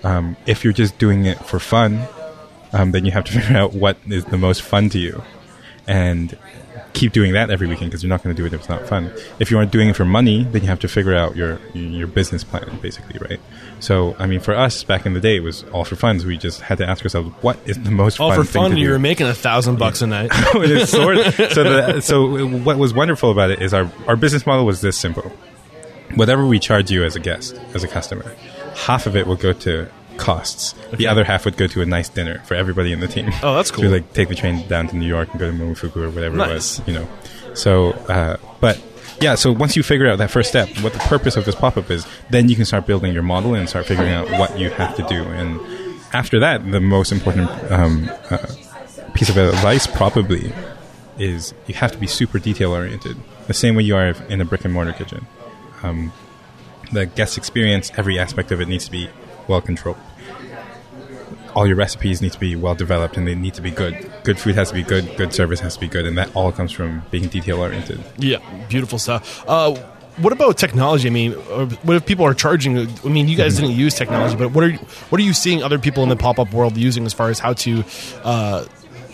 [0.04, 2.06] Um, if you're just doing it for fun,
[2.72, 5.22] um, then you have to figure out what is the most fun to you
[5.88, 6.38] and
[6.98, 8.86] keep doing that every weekend because you're not going to do it if it's not
[8.88, 9.12] fun.
[9.38, 12.06] If you aren't doing it for money, then you have to figure out your your
[12.08, 13.40] business plan, basically, right?
[13.80, 16.18] So, I mean, for us back in the day, it was all for fun.
[16.20, 18.62] So we just had to ask ourselves, what is the most All fun for thing
[18.62, 18.92] fun, you do?
[18.92, 20.32] were making a thousand bucks a night.
[20.86, 24.80] Sort so the, so what was wonderful about it is our our business model was
[24.80, 25.30] this simple.
[26.14, 28.34] Whatever we charge you as a guest, as a customer,
[28.74, 30.74] half of it will go to costs.
[30.92, 33.30] The other half would go to a nice dinner for everybody in the team.
[33.42, 33.88] Oh, that's cool.
[33.88, 36.50] like take the train down to New York and go to Momofuku or whatever Nice.
[36.50, 37.08] it was, you know.
[37.54, 38.80] So, uh, but
[39.20, 41.76] yeah, so once you figure out that first step, what the purpose of this pop
[41.76, 44.70] up is, then you can start building your model and start figuring out what you
[44.70, 45.22] have to do.
[45.24, 45.60] And
[46.12, 48.38] after that, the most important um, uh,
[49.14, 50.52] piece of advice probably
[51.18, 53.16] is you have to be super detail oriented,
[53.48, 55.26] the same way you are in a brick and mortar kitchen.
[55.82, 56.12] Um,
[56.92, 59.08] the guest experience, every aspect of it needs to be
[59.48, 59.98] well controlled.
[61.54, 64.10] All your recipes need to be well developed and they need to be good.
[64.22, 66.52] Good food has to be good, good service has to be good, and that all
[66.52, 68.00] comes from being detail oriented.
[68.18, 69.44] Yeah, beautiful stuff.
[69.48, 69.74] Uh,
[70.18, 71.08] what about technology?
[71.08, 72.76] I mean, what if people are charging?
[72.76, 74.78] I mean, you guys didn't use technology, but what are you,
[75.10, 77.38] what are you seeing other people in the pop up world using as far as
[77.38, 77.84] how to,
[78.24, 78.64] uh,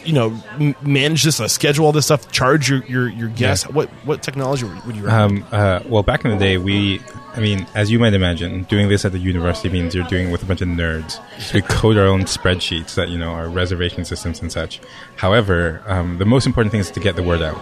[0.05, 3.67] you know, m- manage this, uh, schedule all this stuff, charge your your, your guests?
[3.67, 3.73] Yeah.
[3.73, 5.43] What what technology would you recommend?
[5.43, 7.01] Um, uh, well, back in the day, we,
[7.35, 10.33] I mean, as you might imagine, doing this at the university means you're doing it
[10.33, 11.21] with a bunch of nerds.
[11.41, 14.81] So we code our own spreadsheets that, you know, our reservation systems and such.
[15.17, 17.61] However, um, the most important thing is to get the word out.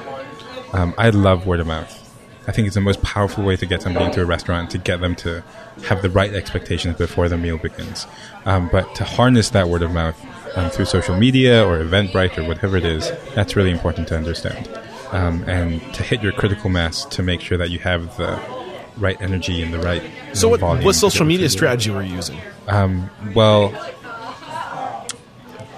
[0.73, 1.99] Um, I love word of mouth.
[2.47, 5.01] I think it's the most powerful way to get somebody into a restaurant, to get
[5.01, 5.45] them to
[5.87, 8.07] have the right expectations before the meal begins.
[8.47, 10.21] Um, but to harness that word of mouth
[10.57, 14.69] um, through social media or Eventbrite or whatever it is, that's really important to understand.
[15.11, 18.41] Um, and to hit your critical mass to make sure that you have the
[18.97, 20.03] right energy and the right.
[20.33, 22.39] so what what social media strategy were you using?
[22.69, 23.73] Um, well,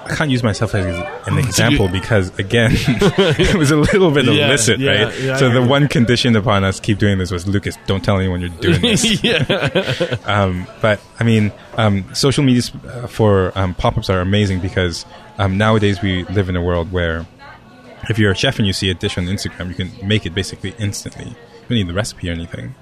[0.07, 0.85] I can't use myself as
[1.27, 5.21] an example because, again, it was a little bit Yeah, illicit, yeah, right?
[5.21, 8.41] yeah, so the one condition upon us keep doing this was, Lucas, don't tell anyone
[8.41, 9.23] you're doing this.
[9.25, 15.07] yeah, um, but I mean, um, social media uh, for um, pop-ups are amazing because
[15.39, 17.27] um, nowadays we live in a world where
[18.11, 20.35] if you're a chef and you see a dish on Instagram, you can make it
[20.35, 21.25] basically instantly.
[21.27, 21.35] You
[21.69, 22.75] don't need the recipe or anything.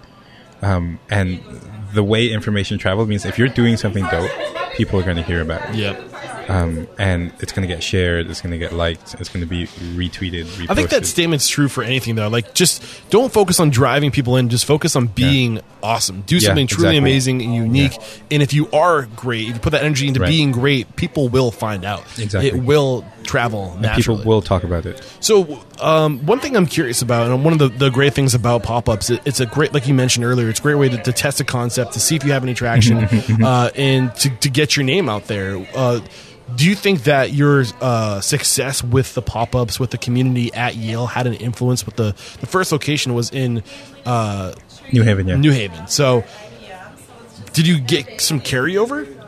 [0.62, 1.40] Um, and
[1.94, 4.30] the way information travels means if you're doing something dope,
[4.74, 5.76] people are going to hear about it.
[5.76, 6.08] yeah.
[6.48, 9.48] Um, and it's going to get shared, it's going to get liked, it's going to
[9.48, 10.70] be retweeted, reposted.
[10.70, 12.28] I think that statement's true for anything though.
[12.28, 14.48] Like, just don't focus on driving people in.
[14.48, 16.22] Just focus on being awesome.
[16.22, 16.98] Do Yeah, something truly exactly.
[16.98, 17.92] amazing and unique.
[18.30, 20.28] And if you are great, if you put that energy into Right.
[20.28, 22.04] being great, people will find out.
[22.18, 22.48] Exactly.
[22.48, 25.02] it will travel people will talk about it.
[25.20, 28.62] So, um, one thing I'm curious about, and one of the, the great things about
[28.62, 30.98] pop ups, it, it's a great, like you mentioned earlier, it's a great way to,
[31.02, 32.98] to test a concept, to see if you have any traction,
[33.44, 35.64] uh, and to, to get your name out there.
[35.74, 36.00] Uh,
[36.56, 40.76] do you think that your uh, success with the pop ups, with the community at
[40.76, 41.86] Yale, had an influence?
[41.86, 43.62] With the the first location was in
[44.04, 44.54] uh,
[44.92, 45.36] New Haven, yeah.
[45.36, 46.24] New Haven, so
[47.52, 49.21] did you get some carryover?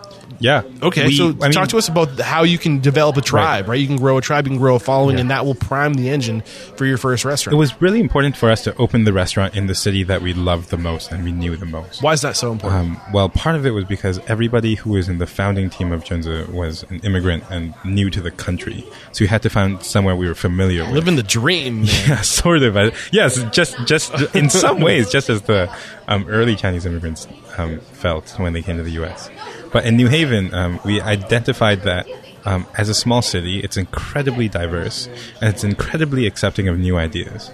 [0.44, 0.62] Yeah.
[0.82, 3.66] Okay, We- so I talk mean, to us about how you can develop a tribe,
[3.66, 3.80] right?
[3.80, 5.22] You can grow a tribe, you can grow a following, Yeah.
[5.22, 6.42] and that will prime the engine
[6.76, 7.54] for your first restaurant.
[7.54, 10.34] It was really important for us to open the restaurant in the city that we
[10.34, 12.02] loved the most and we knew the most.
[12.02, 12.98] Why is that so important?
[12.98, 16.04] Um, well, part of it was because everybody who was in the founding team of
[16.04, 18.84] Junzi was an immigrant and new to the country.
[19.12, 20.92] So we had to find somewhere we were familiar with.
[20.92, 21.90] Living the dream, man.
[22.08, 22.76] Yeah, sort of.
[22.76, 25.70] Uh, yes, just just in some ways, just as the
[26.06, 27.26] um, early Chinese immigrants
[27.56, 29.30] um, felt when they came to the U.S.
[29.74, 32.06] But in New Haven, um, we identified that
[32.44, 35.08] um, as a small city, it's incredibly diverse
[35.40, 37.50] and it's incredibly accepting of new ideas.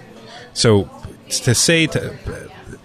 [0.53, 0.87] So
[1.27, 2.15] to say to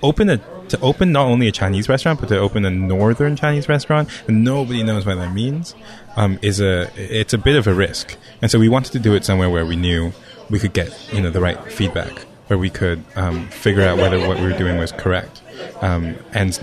[0.02, 3.68] open a to open not only a Chinese restaurant but to open a northern Chinese
[3.68, 5.74] restaurant and nobody knows what that means
[6.16, 8.16] um, is a it's a bit of a risk.
[8.40, 10.12] And so we wanted to do it somewhere where we knew
[10.48, 14.18] we could get you know the right feedback, where we could um, figure out whether
[14.26, 15.42] what we were doing was correct.
[15.82, 16.58] Um, and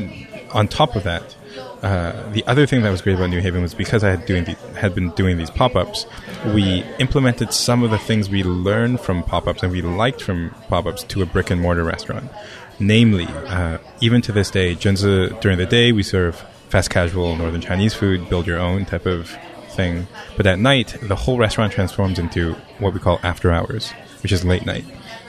[0.54, 1.36] on top of that,
[1.84, 4.46] uh, the other thing that was great about New Haven was because I had doing
[4.46, 6.06] the, had been doing these pop ups,
[6.54, 10.52] we implemented some of the things we learned from pop ups and we liked from
[10.70, 12.32] pop ups to a brick and mortar restaurant.
[12.80, 17.62] Namely, uh, even to this day, Junzi during the day we serve fast casual northern
[17.62, 19.38] Chinese food, build your own type of
[19.72, 20.08] thing.
[20.38, 23.92] But at night, the whole restaurant transforms into what we call after hours,
[24.24, 24.86] which is late night,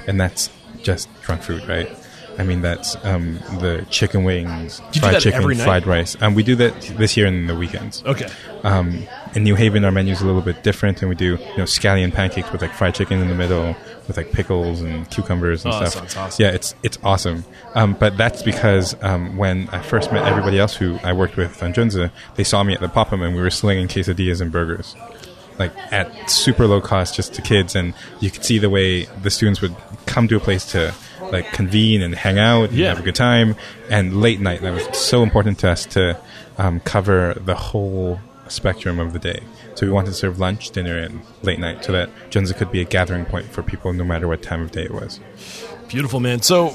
[0.06, 0.50] and that's
[0.82, 1.90] just drunk food, right?
[2.38, 6.16] I mean, that's um, the chicken wings, do fried chicken, fried rice.
[6.20, 8.02] Um, we do that this year in the weekends.
[8.04, 8.28] Okay.
[8.64, 11.64] Um, in New Haven, our menu's a little bit different, and we do you know
[11.64, 13.76] scallion pancakes with like fried chicken in the middle,
[14.08, 16.16] with like pickles and cucumbers and Oh, stuff.
[16.16, 16.44] awesome.
[16.44, 17.44] Yeah, it's it's awesome.
[17.74, 21.62] Um, but that's because um, when I first met everybody else who I worked with
[21.62, 24.50] on Junzi, they saw me at the pop up, and we were slinging quesadillas and
[24.50, 24.96] burgers,
[25.58, 29.30] like at super low cost, just to kids, and you could see the way the
[29.30, 29.74] students would
[30.06, 30.94] come to a place to
[31.32, 32.88] like convene and hang out and Yeah.
[32.90, 33.56] have a good time.
[33.90, 36.18] And late night, that was so important to us to
[36.58, 39.40] um, cover the whole spectrum of the day.
[39.74, 42.80] So we wanted to serve lunch, dinner, and late night so that Junzi could be
[42.80, 45.18] a gathering point for people no matter what time of day it was.
[45.88, 46.42] Beautiful, man.
[46.42, 46.68] So,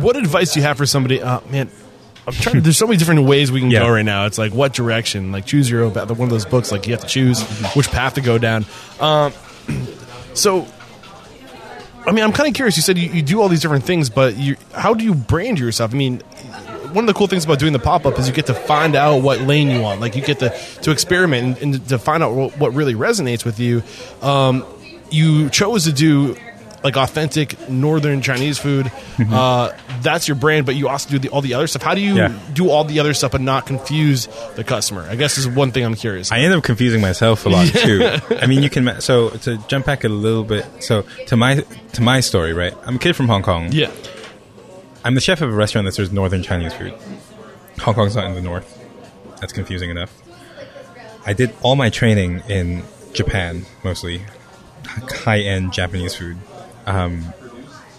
[0.00, 1.20] what advice do you have for somebody?
[1.20, 1.68] Uh, man,
[2.36, 2.60] I'm trying to.
[2.60, 3.80] There's so many different ways we can Yeah.
[3.80, 4.26] go right now.
[4.26, 5.32] It's like what direction?
[5.32, 6.10] Like choose your own path.
[6.10, 7.42] One of those books, like you have to choose
[7.74, 8.64] which path to go down.
[9.00, 9.32] Um,
[10.34, 10.66] so,
[12.06, 12.76] I mean, I'm kind of curious.
[12.76, 15.58] You said you, you do all these different things, but you, how do you brand
[15.58, 15.92] yourself?
[15.92, 16.20] I mean,
[16.92, 18.96] one of the cool things about doing the pop up is you get to find
[18.96, 20.00] out what lane you want.
[20.00, 20.50] Like you get to
[20.82, 23.82] to experiment and, and to find out what, what really resonates with you.
[24.22, 24.64] Um,
[25.10, 26.36] you chose to do
[26.82, 28.90] like authentic northern Chinese food.
[29.18, 31.82] Uh, that's your brand, but you also do the, all the other stuff.
[31.82, 32.38] How do you Yeah.
[32.54, 35.06] do all the other stuff and not confuse the customer?
[35.10, 36.32] I guess is one thing I'm curious.
[36.32, 38.02] I end up confusing myself a lot too.
[38.40, 40.64] I mean, you can so to jump back a little bit.
[40.82, 42.74] So to my to my story, right?
[42.86, 43.68] I'm a kid from Hong Kong.
[43.72, 43.90] yeah,
[45.04, 46.94] I'm the chef of a restaurant that serves northern Chinese food.
[47.80, 48.78] Hong Kong's not in the north.
[49.40, 50.12] That's confusing enough.
[51.26, 54.22] I did all my training in Japan, mostly
[54.86, 56.36] high end Japanese food.
[56.90, 57.32] Um,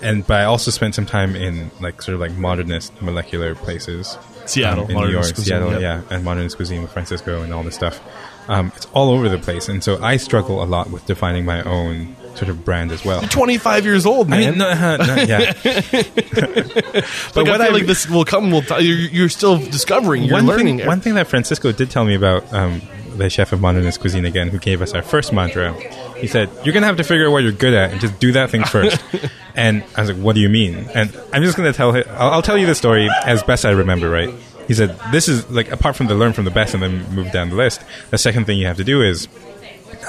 [0.02, 4.18] and but I also spent some time in like sort of like modernist molecular places.
[4.46, 5.82] Seattle, um, in New York, cuisine, Seattle, yep.
[5.82, 8.02] yeah, and modernist cuisine with Francisco and all this stuff.
[8.48, 11.62] Um, it's all over the place, and so I struggle a lot with defining my
[11.62, 13.22] own sort of brand as well.
[13.22, 14.50] 25 years old, I man.
[14.52, 15.54] mean, no, uh, no, yeah.
[15.64, 18.52] but what what I I- feel like this will come.
[18.52, 20.24] Will t- you're, you're still discovering.
[20.24, 20.80] You're one learning.
[20.80, 22.82] Thing, one thing that Francisco did tell me about um,
[23.18, 25.74] the chef of modernist cuisine again, who gave us our first mantra,
[26.18, 28.32] he said, "You're gonna have to figure out what you're good at and just do
[28.34, 29.04] that thing first.
[29.56, 32.04] and I was like, "What do you mean?" And I'm just gonna tell him.
[32.12, 34.10] I'll, I'll tell you the story as best I remember.
[34.10, 34.34] Right?
[34.68, 37.32] He said, "This is like apart from the learn from the best and then move
[37.32, 37.82] down the list.
[38.10, 39.28] The second thing you have to do is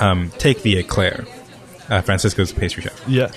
[0.00, 1.24] um, take the eclair."
[1.88, 3.30] Uh, Francisco's pastry chef yeah.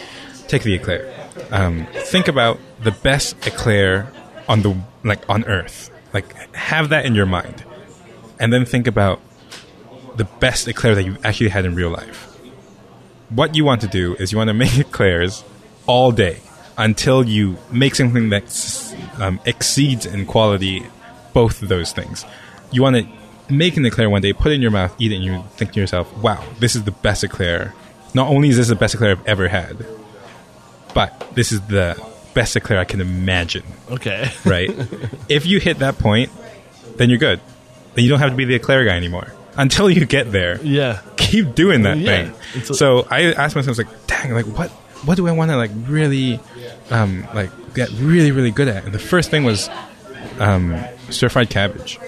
[0.48, 1.12] take the eclair.
[1.52, 4.12] Um, think about the best eclair
[4.48, 5.90] on the like on Earth.
[6.14, 7.64] Like have that in your mind,
[8.40, 9.20] and then think about
[10.16, 12.32] the best eclair that you've actually had in real life.
[13.30, 15.44] What you want to do is you want to make eclairs
[15.88, 16.40] all day
[16.78, 20.86] until you make something that um, exceeds in quality
[21.34, 22.26] both of those things.
[22.72, 23.08] You want to
[23.54, 25.74] make an eclair one day, put it in your mouth, eat it, and you think
[25.74, 27.74] to yourself, "Wow, this is the best eclair."
[28.14, 29.86] Not only is this the best eclair I've ever had,
[30.94, 32.02] but this is the
[32.34, 34.30] best eclair I can imagine, Okay.
[34.46, 34.70] right?
[35.30, 36.32] if you hit that point,
[36.98, 37.40] then you're good.
[37.94, 39.32] Then you don't have to be the eclair guy anymore.
[39.58, 41.02] Until you get there, yeah.
[41.18, 42.30] keep doing that Yeah.
[42.54, 42.62] thing.
[42.72, 44.70] A- so I asked myself, I was like, dang, like what,
[45.06, 46.40] what do I want to like really,
[46.90, 48.84] um, like get really, really good at?
[48.86, 49.70] And the first thing was,
[50.40, 50.76] um,
[51.10, 52.00] stir fried cabbage.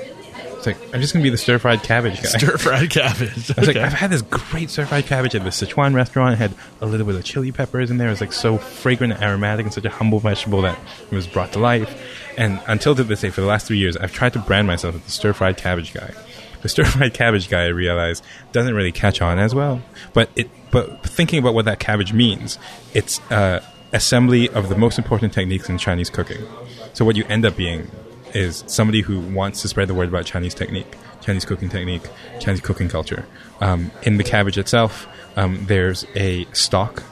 [0.58, 2.30] It's like I'm just gonna be the stir fried cabbage guy.
[2.30, 3.52] Stir fried cabbage.
[3.52, 3.80] I was Okay.
[3.80, 6.34] like, I've had this great stir fried cabbage at the Sichuan restaurant.
[6.34, 8.08] It had a little bit of chili peppers in there.
[8.08, 10.78] It was like so fragrant and aromatic and such a humble vegetable that
[11.12, 11.96] it was brought to life.
[12.38, 14.96] And until to this day, for the last three years, I've tried to brand myself
[14.96, 16.12] as the stir fried cabbage guy.
[16.62, 19.82] The stir fried cabbage guy, I realize, doesn't really catch on as well.
[20.14, 22.58] But it, but thinking about what that cabbage means,
[22.94, 26.46] it's uh, assembly of the most important techniques in Chinese cooking.
[26.94, 27.92] So what you end up being
[28.34, 32.04] is somebody who wants to spread the word about Chinese technique, Chinese cooking technique,
[32.40, 33.26] Chinese cooking culture.
[33.62, 37.04] Um, in the cabbage itself, um, there's a stock.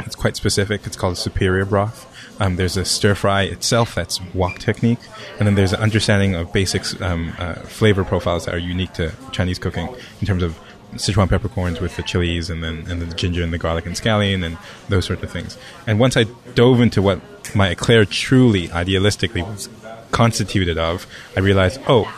[0.00, 0.86] It's quite specific.
[0.86, 2.06] It's called superior broth.
[2.40, 4.98] Um, there's a stir fry itself that's wok technique,
[5.38, 9.12] and then there's an understanding of basic um, uh, flavor profiles that are unique to
[9.30, 10.58] Chinese cooking in terms of
[10.94, 14.44] Sichuan peppercorns with the chilies and then and the ginger and the garlic and scallion
[14.44, 15.56] and those sort of things.
[15.86, 16.24] And once I
[16.54, 17.20] dove into what
[17.54, 19.68] my eclair truly, idealistically was
[20.10, 22.12] constituted of, I realized, oh,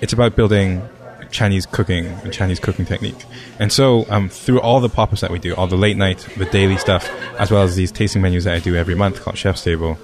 [0.00, 0.82] it's about building
[1.30, 3.24] Chinese cooking and Chinese cooking technique.
[3.58, 6.26] And so, um, through all the pop ups that we do, all the late night,
[6.36, 9.38] the daily stuff, as well as these tasting menus that I do every month called
[9.38, 9.98] Chef's Table,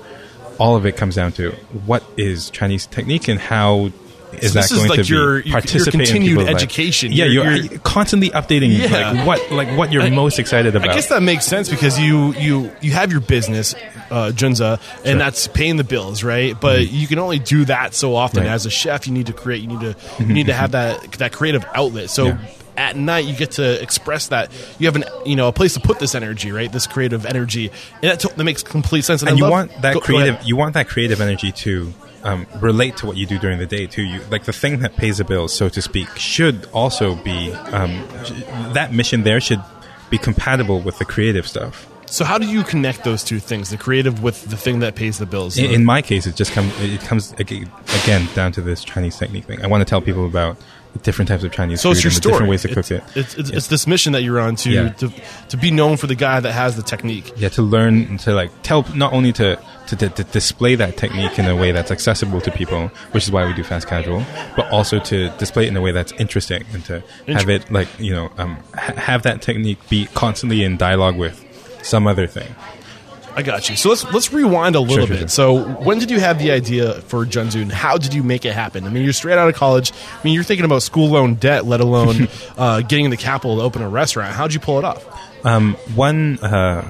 [0.59, 1.51] all of it comes down to
[1.85, 3.91] what is Chinese technique and how
[4.35, 6.49] is So that this is going like to your- be your participate in continued life?
[6.49, 7.13] education.
[7.13, 9.13] Yeah, You're- you're, you're- constantly updating Yeah.
[9.13, 10.89] like what like what you're I- most excited about.
[10.89, 13.75] I guess that makes sense because you you you have your business,
[14.11, 16.59] uh, Junzi, and that's paying the bills, right?
[16.61, 18.41] But you can only do that so often.
[18.41, 18.49] Mm-hmm.
[18.49, 18.55] Right.
[18.55, 19.63] As a chef, you need to create.
[19.63, 22.11] You need to you need to have that that creative outlet.
[22.11, 22.27] So.
[22.27, 22.39] Yeah.
[22.79, 25.81] At night, you get to express that you have an you know a place to
[25.81, 26.71] put this energy, right?
[26.71, 27.71] This creative energy,
[28.03, 29.23] and that, that makes complete sense.
[29.23, 30.47] and I you love- want that go- go creative ahead.
[30.47, 31.95] you want that creative energy to
[32.27, 34.03] um, relate to what you do during the day too.
[34.03, 38.07] You like the thing that pays the bills so to speak should also be um,
[38.25, 38.33] sh-
[38.75, 39.63] that mission there should
[40.11, 41.89] be compatible with the creative stuff.
[42.09, 45.19] So, how do you connect those two things, the creative with the thing that pays
[45.19, 45.57] the bills?
[45.59, 49.45] in, in my case it just comes it comes again down to this chinese technique
[49.45, 49.65] thing.
[49.65, 50.57] I want to tell people about
[51.03, 52.33] different types of chinese So food it's your and story.
[52.33, 54.89] different ways to cook it It's, it's, it's this mission that you're on to, Yeah.
[54.91, 55.13] to
[55.49, 57.33] to be known for the guy that has the technique.
[57.37, 60.97] yeah to learn and to like tell not only to, to, to, to display that
[60.97, 64.25] technique in a way that's accessible to people which is why we do fast casual
[64.57, 67.89] but also to display it in a way that's interesting and to have it like
[67.99, 71.43] you know um, ha- have that technique be constantly in dialogue with
[71.83, 72.55] some other thing
[73.37, 73.77] I got you.
[73.77, 75.19] So let's let's rewind a little Sure, sure, bit.
[75.21, 75.29] sure.
[75.29, 78.55] So when did you have the idea for Junzi, and how did you make it
[78.55, 78.85] happen?
[78.85, 79.93] I mean, you're straight out of college.
[79.93, 83.63] I mean, you're thinking about school loan debt, let alone uh, getting the capital to
[83.63, 84.33] open a restaurant.
[84.35, 85.05] How'd you pull it off?
[85.45, 86.83] um, one uh,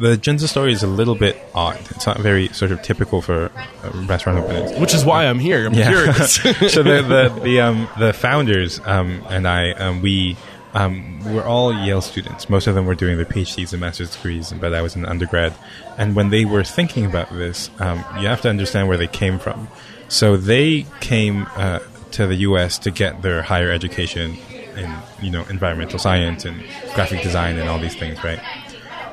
[0.00, 1.78] the Junzi story is a little bit odd.
[1.92, 3.50] It's not very sort of typical for
[3.82, 4.78] uh, restaurant openings.
[4.78, 5.64] Which is why I'm here.
[5.66, 6.34] I'm curious.
[6.42, 10.36] so the the the, um, the founders um, and I um, we
[10.78, 12.48] um, we're all Yale students.
[12.48, 15.52] Most of them were doing their PhDs and master's degrees, but I was an undergrad.
[15.96, 19.40] And when they were thinking about this, um, you have to understand where they came
[19.40, 19.66] from.
[20.08, 21.80] So they came uh,
[22.12, 22.78] to the U.S.
[22.80, 24.36] to get their higher education
[24.76, 26.62] in you know environmental science and
[26.94, 28.38] graphic design and all these things, right?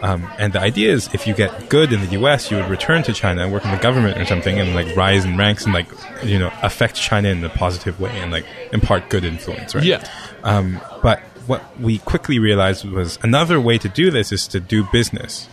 [0.04, 3.02] Um, and the idea is, if you get good in the U.S., you would return
[3.04, 5.74] to China and work in the government or something, and like rise in ranks and
[5.74, 5.88] like
[6.24, 9.84] you know affect China in a positive way and like impart good influence, right?
[9.84, 10.08] Yeah.
[10.44, 14.84] Um, but what we quickly realized was another way to do this is to do
[14.92, 15.48] business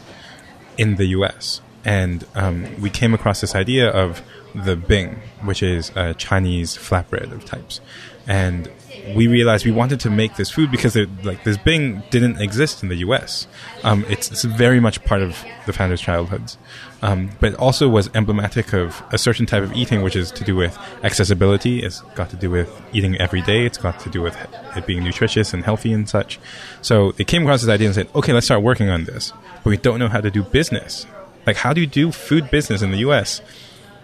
[0.79, 1.61] in the U.S.
[1.85, 4.23] And um, we came across this idea of
[4.55, 7.81] the Bing, which is a Chinese flatbread of types,
[8.27, 8.71] and
[9.15, 12.89] we realized we wanted to make this food because like this Bing didn't exist in
[12.89, 13.47] the U.S.
[13.83, 16.59] Um, it's, it's very much part of the founders' childhoods,
[17.03, 20.55] um, but also was emblematic of a certain type of eating, which is to do
[20.55, 21.83] with accessibility.
[21.83, 23.67] It's got to do with eating every day.
[23.67, 24.37] It's got to do with
[24.77, 26.39] it being nutritious and healthy and such.
[26.81, 29.33] So they came across this idea and said, "Okay, let's start working on this,"
[29.65, 31.07] but we don't know how to do business.
[31.45, 33.43] Like, how do you do food business in the U.S.?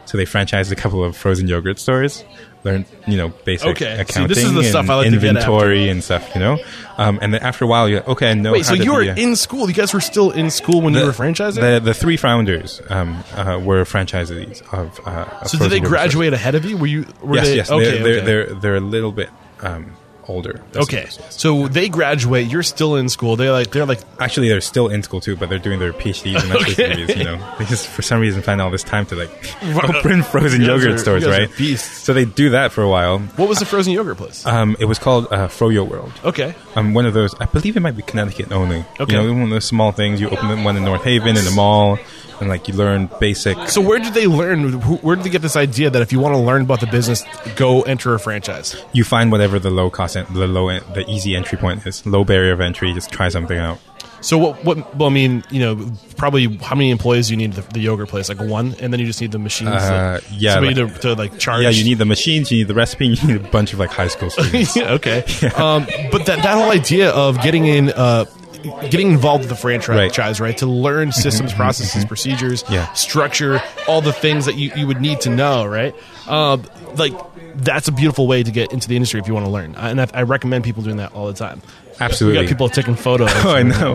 [0.06, 2.24] So they franchised a couple of frozen yogurt stores,
[2.68, 3.96] learned you know basic Okay.
[3.96, 6.34] See, accounting, this is the and stuff I like inventory and stuff.
[6.34, 6.58] You know,
[6.96, 8.52] um, and then after a while, you're like, okay, I know.
[8.52, 9.68] Wait, so you were a- in school?
[9.68, 11.60] You guys were still in school when you were franchising?
[11.60, 15.00] The the three founders um, uh, were franchisees of.
[15.06, 16.76] Uh, of so did they graduate ahead of you?
[16.76, 17.06] Were you?
[17.22, 17.48] Were Stores.
[17.48, 17.70] they, Yes, yes.
[17.70, 19.92] Okay, they're, they're, they're they're a little bit um,
[20.28, 20.60] older.
[20.76, 21.06] Okay.
[21.30, 22.48] So they graduate.
[22.48, 23.36] You're still in school.
[23.36, 26.40] They're like they're like Actually, they're still in school too, but they're doing their PhDs
[26.40, 26.88] and master's Okay.
[26.94, 27.16] degrees.
[27.16, 29.30] You know, they just for some reason find all this time to like
[29.84, 31.56] open frozen You guys yogurt are- stores, you guys are right?
[31.56, 32.04] beasts.
[32.04, 33.18] So they do that for a while.
[33.18, 34.44] what was the frozen yogurt place?
[34.46, 36.12] Um, it was called uh, Froyo World.
[36.24, 36.54] okay.
[36.76, 38.84] Um, one of those, I believe it might be Connecticut only.
[39.00, 39.12] Okay.
[39.14, 40.20] You know, one of those small things.
[40.20, 41.98] You open one in North Haven in the mall,
[42.40, 43.56] and like you learn basic.
[43.68, 44.80] So where did they learn?
[44.80, 46.86] Who, where did they get this idea that if you want to learn about the
[46.86, 47.24] business,
[47.56, 48.76] go enter a franchise?
[48.92, 52.52] You find whatever the low cost, the low, the easy entry point is, low barrier
[52.52, 52.92] of entry.
[52.92, 53.78] Just try something out.
[54.20, 54.64] So what?
[54.64, 54.96] What?
[54.96, 58.08] Well, I mean, you know, probably how many employees do you need the, the yogurt
[58.08, 58.28] place?
[58.28, 59.70] Like one, and then you just need the machines.
[59.70, 61.62] Uh, to, yeah, somebody like- to, to like charge.
[61.62, 63.90] Yeah, you need the machines, you need the recipe, you need a bunch of like
[63.90, 64.74] high school students.
[64.74, 65.18] yeah, okay.
[65.54, 68.24] Um, but that that whole idea of getting in, uh,
[68.62, 70.56] getting involved with the franchise, right.
[70.58, 71.20] To learn mm-hmm.
[71.20, 71.60] systems, mm-hmm.
[71.60, 72.08] processes, mm-hmm.
[72.08, 72.92] procedures, Yeah.
[72.92, 75.94] structure, all the things that you, you would need to know, right?
[76.26, 76.64] Um,
[76.96, 77.12] like
[77.56, 80.00] that's a beautiful way to get into the industry if you want to learn, and
[80.00, 81.62] I, I recommend people doing that all the time.
[82.00, 82.38] Absolutely.
[82.38, 83.30] We got people taking photos.
[83.44, 83.94] Oh, I know.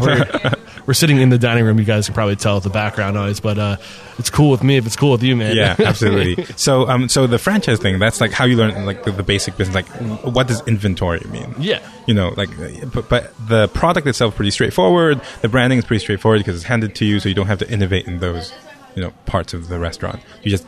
[0.85, 1.79] We're, sitting in the dining room.
[1.79, 3.77] You guys can probably tell with the background noise, but uh,
[4.17, 5.55] it's cool with me if it's cool with you, man.
[5.55, 6.45] yeah, absolutely.
[6.55, 9.57] So, um, so the franchise thing, that's like how you learn like the, the basic
[9.57, 9.75] business.
[9.75, 9.87] Like,
[10.23, 11.53] what does inventory mean?
[11.57, 11.87] Yeah.
[12.07, 15.21] You know, like, uh, but, but the product itself is pretty straightforward.
[15.41, 17.69] The branding is pretty straightforward because it's handed to you, so you don't have to
[17.69, 18.53] innovate in those,
[18.95, 20.21] you know, parts of the restaurant.
[20.43, 20.65] You just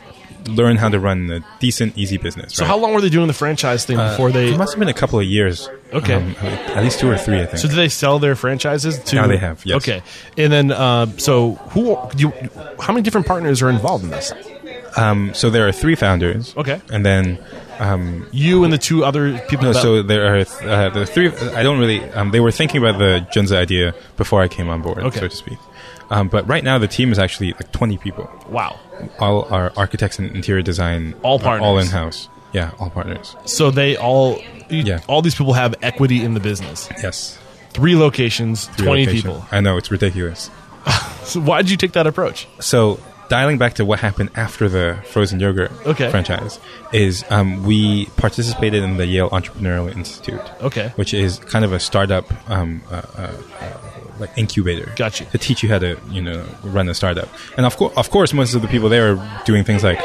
[0.48, 2.54] learn how to run a decent, easy business.
[2.54, 2.68] So right?
[2.68, 4.52] how long were they doing the franchise thing before they?
[4.52, 5.68] It must have been a couple of years.
[5.92, 6.14] Okay.
[6.14, 7.58] Um, at least two or three, I think.
[7.58, 9.16] So do they sell their franchises to?
[9.16, 9.76] Now they have, yes.
[9.76, 10.02] Okay,
[10.36, 11.96] and then uh, so who?
[12.16, 12.32] Do you,
[12.80, 14.32] how many different partners are involved in this?
[14.96, 16.56] um, so there are three founders.
[16.56, 16.80] Okay.
[16.90, 17.38] And then
[17.78, 19.66] um, You and the two other people.
[19.66, 21.28] No, so there are th- uh, the three.
[21.28, 22.02] I don't really.
[22.12, 25.20] Um, they were thinking about the Junzi idea before I came on board, Okay.
[25.20, 25.58] so to speak.
[26.10, 28.30] Um, but right now, the team is actually like 20 people.
[28.48, 28.78] wow.
[29.18, 31.14] All our architects and interior design.
[31.22, 32.28] All are all in house.
[32.52, 33.36] Yeah, all partners.
[33.44, 34.38] So they all.
[34.70, 35.00] you- Yeah.
[35.08, 36.88] All these people have equity in the business.
[37.02, 37.38] Yes.
[37.70, 39.30] Three locations, twenty location.
[39.32, 39.46] people.
[39.52, 40.50] I know it's ridiculous.
[41.26, 42.46] So why did you take that approach?
[42.60, 46.08] So dialing back to what happened after the frozen yogurt Okay.
[46.08, 46.60] franchise
[46.92, 50.40] is um, we participated in the Yale Entrepreneurial Institute.
[50.62, 50.92] Okay.
[50.94, 53.32] Which is kind of a startup um, uh, uh,
[54.18, 54.92] like incubator.
[54.96, 55.26] Got you.
[55.26, 58.32] To teach you how to you know run a startup, and of course, of course,
[58.32, 59.98] most of the people there are doing things like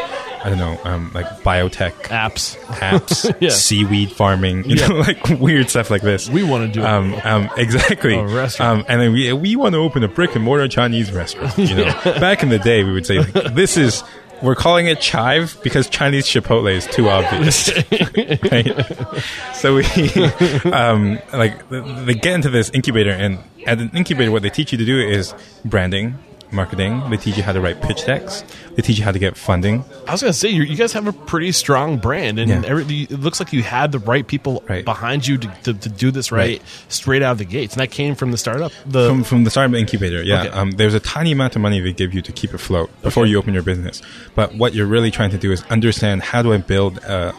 [0.44, 2.58] I don't know, um, like biotech Apps.
[2.80, 3.50] apps, Yeah.
[3.50, 4.88] seaweed farming, you Yeah.
[4.88, 6.30] know, like weird stuff like this.
[6.30, 6.86] We wanna do it.
[6.88, 8.16] um, um, exactly.
[8.16, 8.80] A restaurant.
[8.80, 11.58] Um, and then we we want to open a brick and mortar Chinese restaurant.
[11.58, 14.04] You know, back in the day, we would say like, this is.
[14.42, 17.70] We're calling it chive because Chinese Chipotle is too obvious.
[18.52, 19.24] right?
[19.56, 19.86] So we,
[20.72, 24.78] um, like, they get into this incubator, and at an incubator, what they teach you
[24.78, 25.34] to do is
[25.64, 26.18] branding,
[26.54, 27.02] marketing.
[27.10, 28.44] They teach you how to write pitch decks.
[28.76, 29.84] They teach you how to get funding.
[30.08, 32.62] I was gonna say you, you guys have a pretty strong brand, and Yeah.
[32.66, 34.84] every, it looks like you had the right people Right.
[34.86, 36.62] behind you to, to, to do this right, Right.
[36.90, 38.72] straight out of the gates, and that came from the startup.
[38.86, 40.22] The from from the startup incubator.
[40.24, 40.50] Yeah, Okay.
[40.50, 43.32] um, there's a tiny amount of money they give you to keep afloat before Okay.
[43.32, 44.02] you open your business.
[44.36, 47.34] But what you're really trying to do is understand how do I build a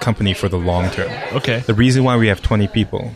[0.00, 1.10] company for the long term.
[1.32, 1.62] Okay.
[1.66, 3.12] The reason why we have 20 people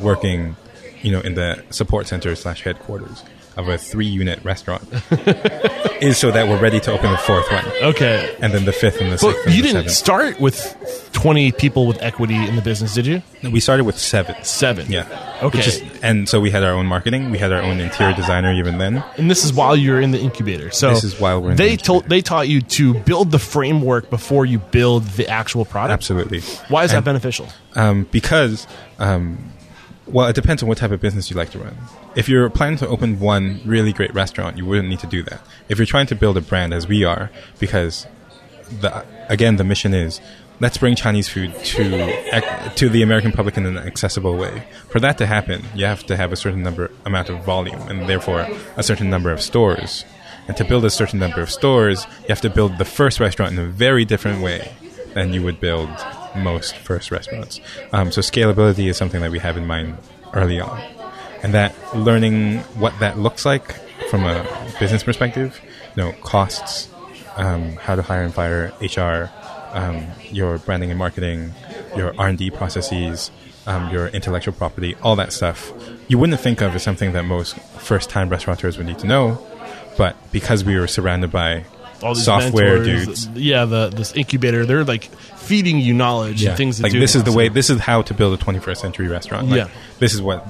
[0.00, 0.54] working,
[1.02, 3.24] you know, in the support center slash headquarters.
[3.56, 4.82] Of a three unit restaurant
[6.02, 7.64] is so that we're ready to open the fourth one.
[7.82, 8.36] Okay.
[8.40, 9.46] And then the fifth and the But sixth.
[9.46, 9.96] and you the didn't seventh.
[9.96, 13.22] start with 20 people with equity in the business, did you?
[13.42, 14.36] We started with seven.
[14.44, 14.90] Seven.
[14.92, 15.38] Yeah.
[15.42, 15.60] Okay.
[15.60, 17.30] Is- and so we had our own marketing.
[17.30, 19.02] We had our own interior designer even then.
[19.16, 20.70] and this is while you're in the incubator.
[20.70, 21.86] So This is while we're in the they incubator.
[21.86, 25.92] told they taught you to build the framework before you build the actual product.
[25.94, 26.40] Absolutely.
[26.68, 27.48] Why is that beneficial?
[27.74, 28.66] Um, because,
[28.98, 29.52] um,
[30.06, 31.76] well, it depends on what type of business you like to run.
[32.16, 35.40] If you're planning to open one really great restaurant, you wouldn't need to do that.
[35.68, 38.06] If you're trying to build a brand, as we are, because
[38.80, 40.20] the again the mission is
[40.58, 44.66] let's bring Chinese food to to the American public in an accessible way.
[44.88, 48.08] For that to happen, you have to have a certain number amount of volume, and
[48.08, 50.06] therefore a certain number of stores.
[50.48, 53.52] And to build a certain number of stores, you have to build the first restaurant
[53.52, 54.74] in a very different way
[55.12, 55.90] than you would build
[56.36, 57.60] most first restaurants.
[57.92, 59.98] Um, so scalability is something that we have in mind
[60.34, 60.80] early on,
[61.46, 63.72] and that learning what that looks like
[64.10, 64.44] from a
[64.80, 65.60] business perspective,
[65.94, 66.88] you know, costs,
[67.36, 69.30] um, how to hire and fire, HR,
[69.72, 71.54] um, your branding and marketing,
[71.94, 73.30] your R and D processes,
[73.64, 75.72] um, your intellectual property, all that stuff.
[76.08, 79.38] You wouldn't think of as something that most first-time restaurateurs would need to know,
[79.96, 81.64] but because we were surrounded by
[82.02, 85.04] All these software mentors, dudes, Yeah, the this incubator, they're like
[85.36, 87.00] feeding you knowledge and things to like do.
[87.00, 87.48] this is the way.
[87.48, 89.48] This is how to build a 21st century restaurant.
[89.48, 89.68] Like, Yeah.
[89.98, 90.46] this is what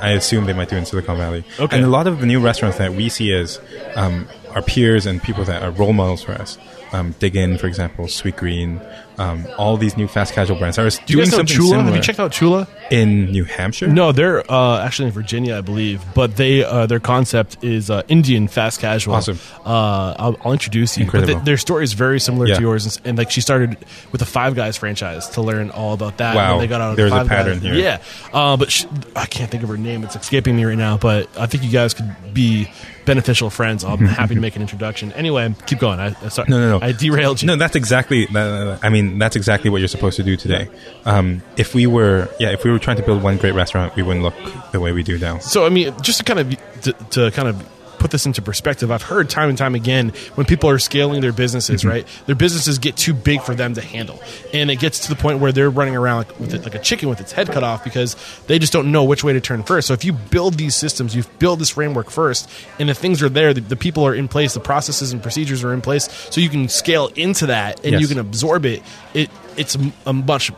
[0.00, 1.44] I assume they might do in Silicon Valley.
[1.60, 1.76] Okay.
[1.76, 3.60] and a lot of the new restaurants that we see as
[3.94, 6.56] um, our peers and people that are role models for us.
[6.92, 8.80] Um, Dig Inn, for example, Sweetgreen,
[9.18, 11.68] um, all these new fast casual brands are Do doing something Choolaah?
[11.70, 12.66] similar Have you checked out Choolaah?
[12.90, 13.86] in New Hampshire.
[13.88, 16.02] No, they're uh, actually in Virginia, I believe.
[16.14, 19.14] But they uh, their concept is uh, Indian fast casual.
[19.14, 19.38] Awesome.
[19.66, 21.04] Uh, I'll, I'll introduce you.
[21.04, 21.34] But Incredible.
[21.40, 22.54] th- their story is very similar Yeah.
[22.54, 23.76] to yours, and, and like she started
[24.12, 26.34] with the Five Guys franchise to learn all about that.
[26.34, 26.42] Wow.
[26.42, 27.62] And then they got out of There's a pattern Guys.
[27.62, 27.74] here.
[27.74, 28.02] Yeah,
[28.32, 28.84] uh, but sh
[29.16, 30.04] I can't think of her name.
[30.04, 30.96] It's escaping me right now.
[30.96, 32.70] But I think you guys could be
[33.08, 33.84] beneficial friends.
[33.84, 35.12] I'm happy to make an introduction.
[35.12, 35.98] Anyway, keep going.
[35.98, 36.48] I, I sorry.
[36.48, 36.86] No, no, no.
[36.86, 37.46] I derailed you.
[37.46, 38.26] No, that's exactly.
[38.26, 40.68] that- I mean, that's exactly what you're supposed to do today.
[41.04, 44.02] Um, if we were, yeah, if we were trying to build one great restaurant, we
[44.02, 44.34] wouldn't look
[44.72, 45.38] the way we do now.
[45.38, 48.90] So I mean, just to kind of to, to kind of put this into perspective,
[48.90, 51.88] I've heard time and time again when people are scaling their businesses, Mm-hmm.
[51.88, 52.06] right?
[52.26, 54.20] Their businesses get too big for them to handle,
[54.52, 56.78] and it gets to the point where they're running around like, with it, like a
[56.78, 59.62] chicken with its head cut off because they just don't know which way to turn
[59.62, 59.86] first.
[59.88, 63.28] So if you build these systems, you build this framework first, and the things are
[63.28, 66.40] there, the, the people are in place, the processes and procedures are in place, so
[66.40, 68.00] you can scale into that and Yes.
[68.00, 68.82] you can absorb it.
[69.14, 70.52] It it's a- a much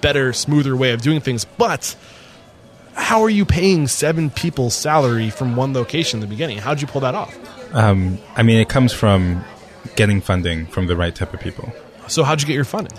[0.00, 1.94] better, smoother way of doing things, but
[2.96, 6.58] how are you paying seven people's salary from one location in the beginning?
[6.58, 7.36] How'd you pull that off?
[7.74, 9.44] Um, I mean, it comes from
[9.94, 11.72] getting funding from the right type of people.
[12.08, 12.98] So how'd you get your funding?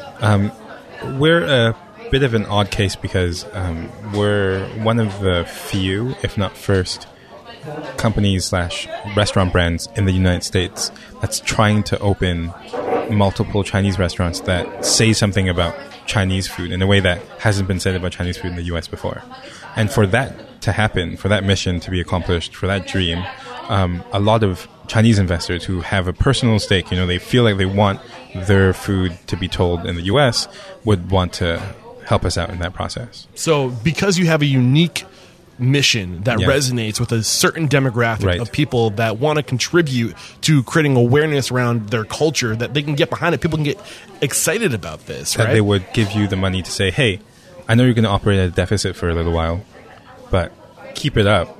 [1.19, 1.75] We're a
[2.11, 7.07] bit of an odd case because um, we're one of the few, if not first,
[7.97, 10.91] companies slash restaurant brands in the United States
[11.21, 12.53] that's trying to open
[13.09, 15.75] multiple Chinese restaurants that say something about
[16.07, 18.87] Chinese food in a way that hasn't been said about Chinese food in the U.S.
[18.87, 19.21] before.
[19.75, 23.23] And for that to happen, for that mission to be accomplished, for that dream,
[23.69, 27.43] um, a lot of Chinese investors who have a personal stake, you know, they feel
[27.43, 27.99] like they want
[28.33, 30.47] their food to be told in the U.S.
[30.85, 31.61] would want to
[32.05, 33.27] help us out in that process.
[33.35, 35.03] So because you have a unique
[35.59, 36.47] mission that Yeah.
[36.47, 38.39] resonates with a certain demographic Right.
[38.39, 42.93] of people that want to contribute to creating awareness around their culture that they can
[42.95, 43.79] get behind it people can get
[44.21, 47.19] excited about this that right they would give you the money to say, hey,
[47.67, 49.61] I know you're going to operate at a deficit for a little while,
[50.31, 50.51] but
[50.95, 51.59] keep it up,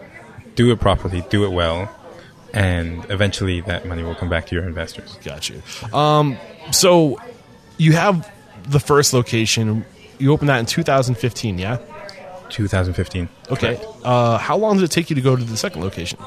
[0.56, 1.90] do it properly, do it well,
[2.54, 5.18] and eventually that money will come back to your investors.
[5.24, 5.62] got you
[5.94, 6.38] um,
[6.72, 7.20] so
[7.78, 8.32] you have
[8.70, 9.86] the first location
[10.20, 11.78] you opened that in 2015 yeah
[12.50, 13.30] 2015.
[13.52, 16.18] okay uh, how long did it take you to go to the second location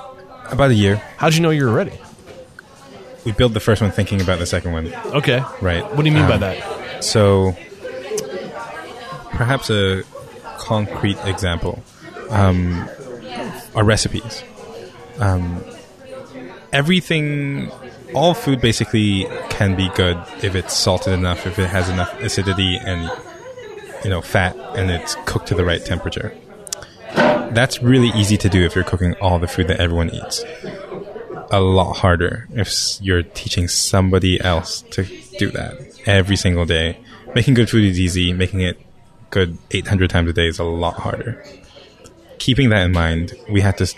[0.50, 0.96] About a year.
[1.16, 1.98] how'd you know you were ready
[3.24, 4.92] We built the first one thinking about the second one.
[5.14, 5.84] okay Right.
[5.94, 7.56] what do you mean by Um, that So,
[9.32, 10.02] perhaps a
[10.58, 11.82] concrete example
[12.30, 12.88] um,
[13.74, 14.42] are recipes.
[15.18, 15.64] Um,
[16.72, 17.70] everything,
[18.14, 22.76] all food basically can be good if it's salted enough, if it has enough acidity
[22.76, 23.10] and
[24.04, 26.34] you know fat, and it's cooked to the right temperature.
[27.14, 30.44] That's really easy to do if you're cooking all the food that everyone eats.
[31.50, 35.04] A lot harder if you're teaching somebody else to
[35.38, 36.98] do that every single day.
[37.34, 38.32] Making good food is easy.
[38.32, 38.80] Making it
[39.30, 41.44] good 800 times a day is a lot harder.
[42.38, 43.92] Keeping that in mind, we had to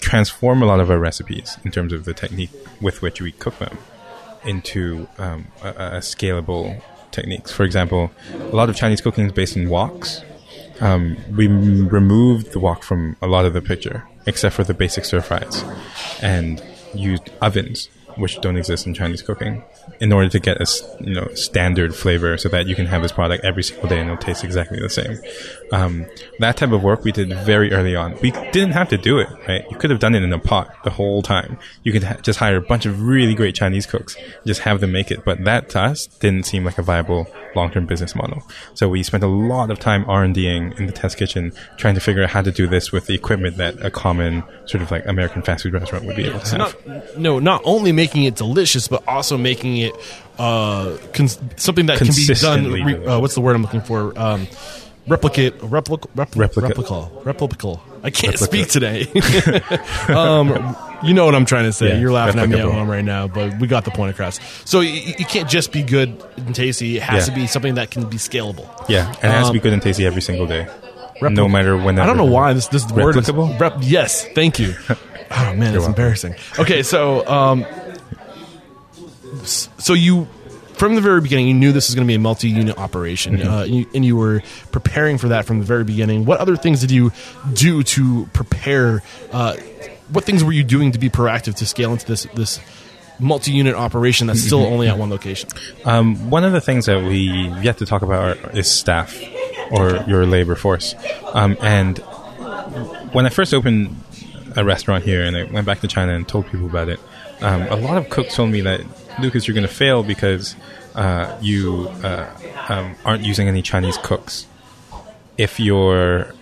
[0.00, 2.50] transform a lot of our recipes in terms of the technique
[2.80, 3.78] with which we cook them
[4.44, 6.80] into um, a, a scalable
[7.12, 7.52] techniques.
[7.52, 10.24] For example, a lot of Chinese cooking is based in woks.
[10.80, 14.74] um, we m- removed the wok from a lot of the picture, except for the
[14.74, 15.64] basic stir fries,
[16.20, 16.62] and
[16.94, 19.62] used ovens, which don't exist in Chinese cooking,
[20.00, 20.66] in order to get a
[21.04, 24.10] you know standard flavor, so that you can have this product every single day and
[24.10, 25.18] it'll taste exactly the same.
[25.72, 26.06] Um,
[26.38, 28.16] that type of work we did very early on.
[28.20, 29.64] We didn't have to do it, right?
[29.70, 31.58] You could have done it in a pot the whole time.
[31.82, 34.16] You could ha- just hire a bunch of really great Chinese cooks,
[34.46, 35.24] just have them make it.
[35.24, 38.42] But that to us didn't seem like a viable long-term business model.
[38.74, 42.22] So we spent a lot of time R&Ding in the test kitchen, trying to figure
[42.22, 45.42] out how to do this with the equipment that a common sort of like American
[45.42, 46.86] fast food restaurant would be able to So have.
[46.86, 49.81] not no, not only making it delicious, but also making it
[50.38, 52.70] uh, cons- something that can be done.
[52.72, 54.18] Re- uh, what's the word I'm looking for?
[54.18, 54.46] Um,
[55.08, 56.52] replicate, replic, Replicate.
[56.54, 57.80] replicable, replicable.
[58.04, 58.68] I can't Replicate.
[58.68, 59.06] speak today.
[60.14, 61.88] um, you know what I'm trying to say.
[61.90, 64.38] Yeah, You're laughing at me at home right now, but we got the point across.
[64.64, 66.96] So you, you can't just be good and tasty.
[66.96, 67.34] It has Yeah.
[67.34, 68.68] to be something that can be scalable.
[68.88, 70.66] Yeah, and it has to be Um, good and tasty every single day,
[71.20, 71.98] no matter when.
[71.98, 73.58] I don't know why this this word is Replicable?
[73.60, 74.24] rep, yes.
[74.34, 74.74] Thank you.
[75.34, 75.92] Oh man, it's welcome.
[75.92, 76.34] embarrassing.
[76.58, 77.64] Okay, so um,
[79.44, 80.26] so you
[80.74, 83.48] from the very beginning you knew this was going to be a multi-unit operation, Mm-hmm.
[83.48, 86.24] uh, and, you, and you were preparing for that from the very beginning.
[86.24, 87.12] What other things did you
[87.52, 89.02] do to prepare?
[89.30, 89.56] Uh,
[90.10, 92.58] what things were you doing to be proactive to scale into this this
[93.20, 94.72] multi-unit operation that's still Mm-hmm.
[94.72, 95.48] only at one location?
[95.84, 97.26] Um, one of the things that we
[97.62, 99.16] yet to talk about are, is staff
[99.70, 100.94] or your labor force.
[101.32, 101.98] Um, and
[103.12, 103.96] when I first opened
[104.56, 106.98] a restaurant here and I went back to China and told people about it,
[107.40, 108.80] um, a lot of cooks told me that,
[109.20, 110.56] Lucas, you're going to fail because
[110.94, 112.28] uh, you uh,
[112.68, 114.46] um, aren't using any Chinese cooks.
[115.38, 116.32] If you're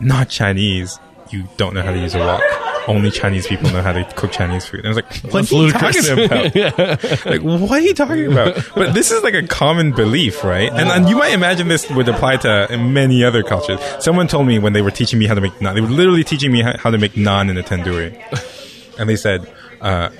[0.00, 0.98] not Chinese,
[1.30, 2.42] you don't know how to use a wok.
[2.88, 4.80] Only Chinese people know how to cook Chinese food.
[4.84, 6.08] And I was like, what That's are you ludicrous.
[6.08, 7.26] talking about?
[7.26, 8.56] like, what are you talking about?
[8.74, 10.68] But this is like a common belief, right?
[10.68, 13.78] And, and you might imagine this would apply to many other cultures.
[14.00, 16.24] Someone told me when they were teaching me how to make naan, they were literally
[16.24, 18.98] teaching me how, how to make naan in a tandoori.
[18.98, 19.48] And they said,
[19.80, 20.10] uh,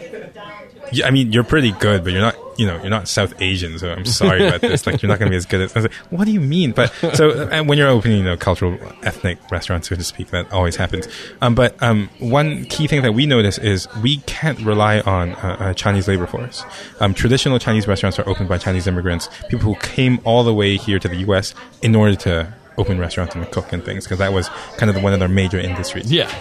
[1.05, 3.93] I mean, you're pretty good, but you're not, you know, you're not South Asian, so
[3.93, 4.86] I'm sorry about this.
[4.86, 5.74] Like, you're not going to be as good as.
[5.74, 6.72] I was like, what do you mean?
[6.72, 10.51] But so, and when you're opening, you know, cultural, ethnic restaurants, so to speak, that
[10.53, 11.09] always happens.
[11.40, 15.70] Um, but um, one key thing that we notice is we can't rely on uh,
[15.70, 16.64] a Chinese labor force.
[17.01, 20.76] Um, traditional Chinese restaurants are opened by Chinese immigrants, people who came all the way
[20.76, 21.55] here to the U.S.
[21.80, 25.12] in order to open restaurants and cook and things, because that was kind of one
[25.12, 26.32] of their major industries Yeah,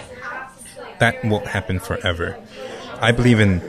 [0.98, 2.38] that won't happen forever.
[3.00, 3.60] I believe in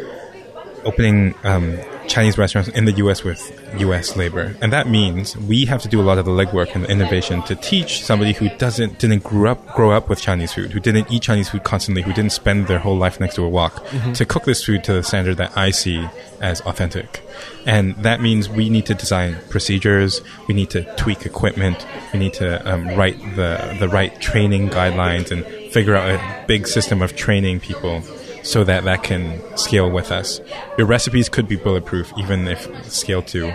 [0.85, 1.77] opening um,
[2.07, 3.23] Chinese restaurants in the U.S.
[3.23, 3.41] with
[3.79, 4.15] U.S.
[4.15, 6.89] labor, and that means we have to do a lot of the legwork and the
[6.89, 10.79] innovation to teach somebody who doesn't didn't grow up grow up with Chinese food, who
[10.79, 13.85] didn't eat Chinese food constantly, who didn't spend their whole life next to a wok,
[14.13, 16.07] to cook this food to the standard that I see
[16.41, 17.21] as authentic.
[17.65, 22.33] And that means we need to design procedures, we need to tweak equipment, we need
[22.33, 27.15] to um, write the the right training guidelines and figure out a big system of
[27.15, 28.03] training people
[28.43, 30.39] so that that can scale with us.
[30.77, 33.47] Your recipes could be bulletproof even if scaled to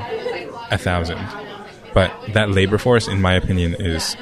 [0.71, 1.21] a thousand.
[1.95, 4.17] But that labor force, in my opinion, is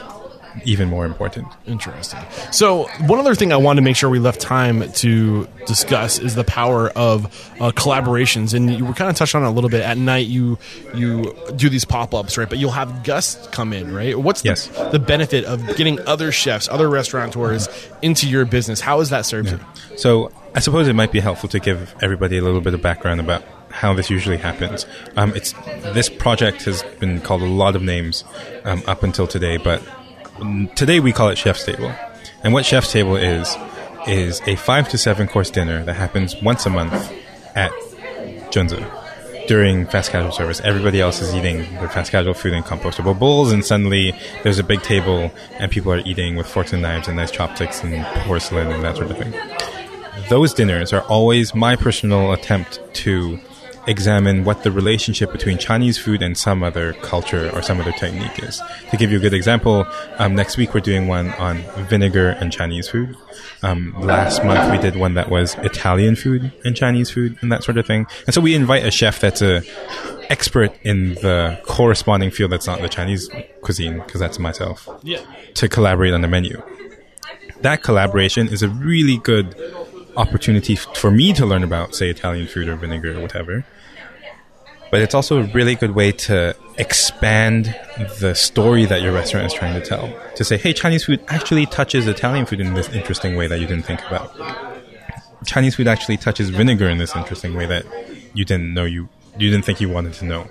[0.65, 1.47] even more important.
[1.67, 2.21] Interesting.
[2.53, 6.35] So, one other thing I wanted to make sure we left time to discuss is
[6.35, 7.27] the power of
[7.61, 9.83] uh, collaborations, and you were kind of touched on it a little bit.
[9.83, 10.59] At night, you
[10.95, 12.49] you do these pop ups, right?
[12.49, 14.19] But you'll have guests come in, right?
[14.19, 14.69] What's the, Yes.
[14.93, 17.69] the benefit of getting other chefs, other restaurateurs
[18.03, 18.81] into your business?
[18.81, 19.61] How has that served you?
[19.97, 23.21] So I suppose it might be helpful to give everybody a little bit of background
[23.21, 24.87] about how this usually happens.
[25.17, 25.53] Um, it's
[25.93, 28.25] this project has been called a lot of names
[28.65, 29.83] um, up until today, but
[30.75, 31.93] today we call it Chef's Table.
[32.43, 33.57] And what Chef's Table is
[34.07, 37.13] is a five to seven course dinner that happens once a month
[37.55, 37.71] at
[38.51, 38.85] Junzi
[39.49, 40.61] during fast casual service.
[40.61, 44.13] Everybody else is eating their fast casual food in compostable bowls, and suddenly
[44.43, 47.83] there's a big table and people are eating with forks and knives and nice chopsticks
[47.83, 49.33] and porcelain and that sort of thing
[50.29, 53.39] those dinners are always my personal attempt to
[53.87, 58.39] examine what the relationship between Chinese food and some other culture or some other technique
[58.43, 58.61] is.
[58.91, 59.87] To give you a good example,
[60.19, 61.59] um, next week we're doing one on
[61.89, 63.17] vinegar and Chinese food.
[63.63, 67.63] Um, last month we did one that was Italian food and Chinese food and that
[67.65, 68.07] sort of thing.
[68.27, 69.63] And so we invite a chef that's a
[70.31, 73.29] expert in the corresponding field that's not the Chinese
[73.63, 75.21] cuisine, because that's myself Yeah.
[75.55, 76.61] to collaborate on the menu.
[77.63, 79.55] That collaboration is a really good
[80.17, 83.65] opportunity f- for me to learn about, say, Italian food or vinegar or whatever.
[84.91, 87.75] But it's also a really good way to expand
[88.21, 90.13] the story that your restaurant is trying to tell.
[90.37, 93.67] To say, hey, Chinese food actually touches Italian food in this interesting way that you
[93.67, 94.33] didn't think about.
[95.45, 97.85] Chinese food actually touches vinegar in this interesting way that
[98.35, 99.09] you didn't know you
[99.39, 100.49] you didn't think you wanted to know.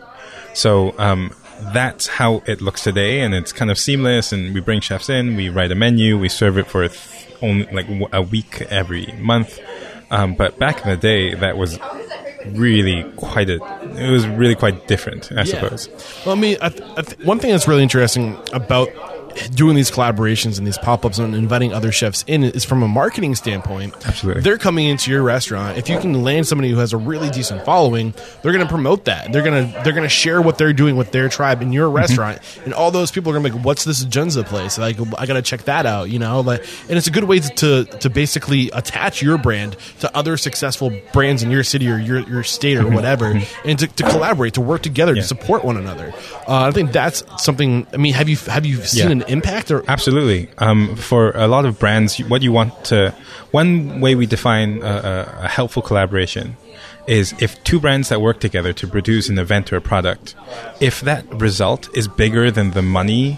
[0.54, 1.34] So um,
[1.74, 4.32] that's how it looks today, and it's kind of seamless.
[4.32, 7.66] And we bring chefs in, we write a menu, we serve it for th- only
[7.68, 9.60] like a week every month.
[10.12, 11.80] Um, but back in the day, that was
[12.52, 13.56] really quite a.
[13.98, 15.89] It was really quite different, I suppose.
[16.26, 18.89] Well, I mean, I th- I th- one thing that's really interesting about
[19.52, 23.36] doing these collaborations and these pop-ups and inviting other chefs in is from a marketing
[23.36, 23.94] standpoint.
[24.06, 24.42] Absolutely.
[24.42, 25.78] They're coming into your restaurant.
[25.78, 29.06] If you can land somebody who has a really decent following, they're going to promote
[29.06, 29.32] that.
[29.32, 31.88] They're going to they're going to share what they're doing with their tribe in your
[31.88, 31.98] mm-hmm.
[31.98, 32.40] restaurant.
[32.64, 34.78] And all those people are going to be like, "What's this Junzi place?
[34.78, 37.40] Like I got to check that out." You know, like and it's a good way
[37.40, 42.20] to, to basically attach your brand to other successful brands in your city or your
[42.20, 42.96] your state or mm-hmm.
[42.96, 43.68] whatever mm-hmm.
[43.68, 45.22] and to, to collaborate, to work together, Yeah.
[45.22, 46.14] to support one another.
[46.48, 49.12] Uh, I think that's something I mean, have you have you seen Yeah.
[49.12, 50.50] an impact or Absolutely.
[50.58, 53.14] Um, for a lot of brands, what you want to,
[53.52, 56.58] one way we define a, a, a helpful collaboration
[57.08, 60.36] is if two brands that work together to produce an event or a product,
[60.80, 63.38] if that result is bigger than the money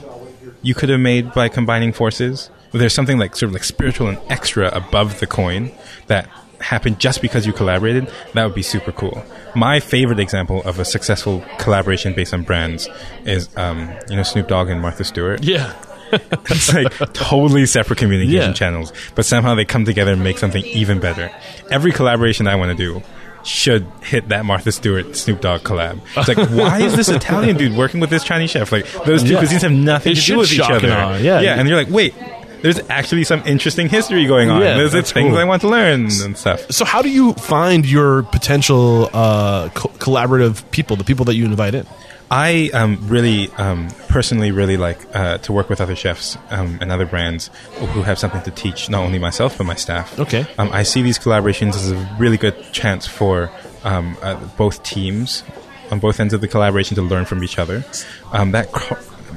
[0.62, 4.18] you could have made by combining forces, there's something like sort of like spiritual and
[4.30, 5.72] extra above the coin
[6.08, 6.30] that
[6.60, 9.24] happened just because you collaborated, that would be super cool.
[9.56, 12.88] My favorite example of a successful collaboration based on brands
[13.26, 15.74] is, um, you know, Snoop Dogg and Martha Stewart yeah.
[16.12, 18.54] it's like totally separate communication Yeah.
[18.54, 21.30] channels, but somehow they come together and make something even better.
[21.70, 23.04] Every collaboration I want to do
[23.44, 26.00] should hit that Martha Stewart Snoop Dogg collab.
[26.16, 28.72] It's like, why is this Italian dude working with this Chinese chef?
[28.72, 29.42] Like, those two Yeah.
[29.44, 30.88] cuisines have nothing It to do with each other.
[30.88, 31.18] yeah.
[31.42, 32.14] yeah, and you're like, wait.
[32.68, 34.62] There's actually some interesting history going on.
[34.62, 35.38] Yeah, There's that's things cool.
[35.38, 36.70] I want to learn and stuff.
[36.70, 41.46] So how do you find your potential uh, co- collaborative people, the people that you
[41.46, 41.88] invite in?
[42.30, 46.92] I um, really, um, personally, really like uh, to work with other chefs um, and
[46.92, 50.20] other brands who have something to teach, not only myself but my staff.
[50.20, 50.46] Okay.
[50.58, 53.50] Um, I see these collaborations as a really good chance for
[53.86, 55.46] um, uh, both teams
[55.90, 57.86] on both ends of the collaboration to learn from each other.
[58.34, 58.68] Um, that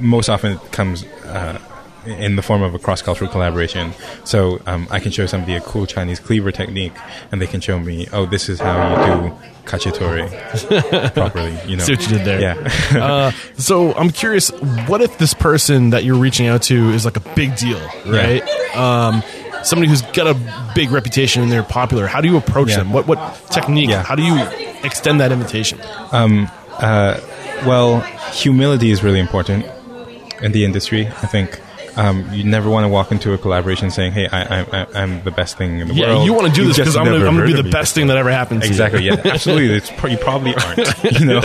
[0.00, 1.04] most often comes.
[1.04, 1.60] Uh,
[2.06, 3.92] in the form of a cross-cultural collaboration,
[4.24, 6.92] so um, I can show somebody a cool Chinese cleaver technique,
[7.30, 9.36] and they can show me, oh, this is how you do
[9.66, 11.56] cacciatore properly.
[11.66, 12.40] You know, See what you did there.
[12.40, 12.98] Yeah.
[13.04, 14.50] uh, so I'm curious,
[14.88, 18.42] what if this person that you're reaching out to is like a big deal, right?
[18.74, 19.22] Um,
[19.62, 22.06] somebody who's got a big reputation and they're popular.
[22.06, 22.78] How do you approach Yeah.
[22.78, 22.92] them?
[22.92, 23.18] What what
[23.50, 23.90] technique?
[23.90, 24.02] Yeah.
[24.02, 24.36] How do you
[24.82, 25.78] extend that invitation?
[27.66, 28.00] Well,
[28.32, 29.66] humility is really important
[30.40, 31.06] in the industry.
[31.06, 31.60] I think
[31.96, 35.56] um, you never want to walk into a collaboration saying, "Hey, I, I'm the best
[35.58, 37.52] thing in the Yeah, world." you want to do this because I'm going to be
[37.52, 38.62] the best thing that ever happened.
[38.62, 38.70] to you.
[38.72, 39.04] Exactly.
[39.04, 39.20] Yeah.
[39.24, 39.80] Absolutely.
[39.96, 40.80] Pro- you probably aren't.
[41.20, 41.40] You know,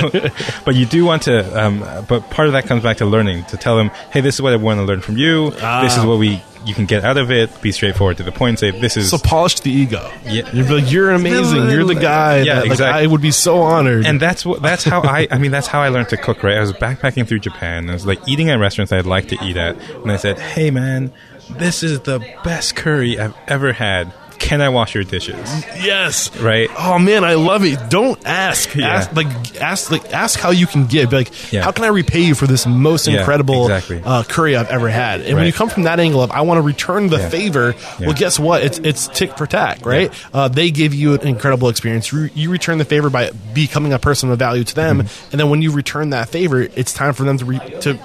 [0.65, 1.59] but you do want to.
[1.59, 3.45] Um, but part of that comes back to learning.
[3.45, 5.49] To tell them, "Hey, this is what I want to learn from you.
[5.51, 6.07] This is Ah.
[6.07, 7.61] what we you can get out of it.
[7.61, 8.59] Be straightforward to the point.
[8.59, 10.11] Say this is." So polished the ego.
[10.26, 10.49] Yeah.
[10.53, 11.70] You're like you're amazing.
[11.70, 12.39] You're the guy.
[12.39, 13.03] Yeah, that, like, exactly.
[13.03, 14.05] I would be so honored.
[14.05, 16.57] and that's what that's how I I mean that's how I learned to cook right
[16.57, 19.38] I was backpacking through Japan And I was like eating at restaurants I'd like to
[19.43, 21.13] eat at and I said hey man
[21.49, 25.38] this is the best curry I've ever had can I wash your dishes
[25.83, 26.36] yes.
[26.38, 27.89] right Oh man, I love it.
[27.89, 28.73] Don't ask.
[28.75, 28.88] Yeah.
[28.88, 31.09] Ask like ask like ask how you can give.
[31.09, 31.63] Be like, Yeah.
[31.63, 34.01] how can I repay you for this most Yeah, incredible exactly.
[34.03, 35.21] uh, curry I've ever had?
[35.21, 38.13] And when you come from that angle of I want to return the favor, well,
[38.13, 38.63] guess what?
[38.63, 40.11] It's it's tick for tack, right?
[40.33, 42.11] Uh, they give you an incredible experience.
[42.11, 45.31] You, you return the favor by becoming a person of value to them, Mm-hmm.
[45.31, 47.97] and then when you return that favor, it's time for them to re- to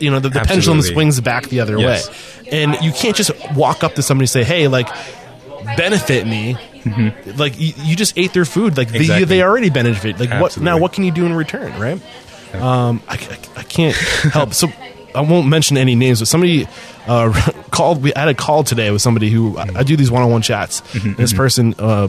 [0.00, 2.08] you know the, the pendulum swings back the other Yes.
[2.08, 4.88] way, and you can't just walk up to somebody and say, hey, like
[5.76, 6.56] benefit me.
[7.36, 8.76] Like you, you just ate their food.
[8.76, 9.24] Like they, Exactly.
[9.26, 10.18] they already benefit.
[10.18, 10.64] Like what Absolutely.
[10.64, 10.78] now?
[10.78, 11.78] What can you do in return?
[11.80, 12.00] Right?
[12.54, 14.54] Um, I, I, I can't help.
[14.54, 14.68] So
[15.14, 16.66] I won't mention any names, but somebody
[17.06, 17.32] uh,
[17.70, 18.02] called.
[18.02, 20.80] We had a call today with somebody who I, I do these one-on-one chats.
[20.80, 22.08] Mm-hmm, and this person, uh,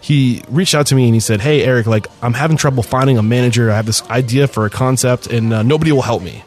[0.00, 3.16] he reached out to me and he said, "Hey Eric, like I'm having trouble finding
[3.16, 3.70] a manager.
[3.70, 6.42] I have this idea for a concept, and uh, nobody will help me."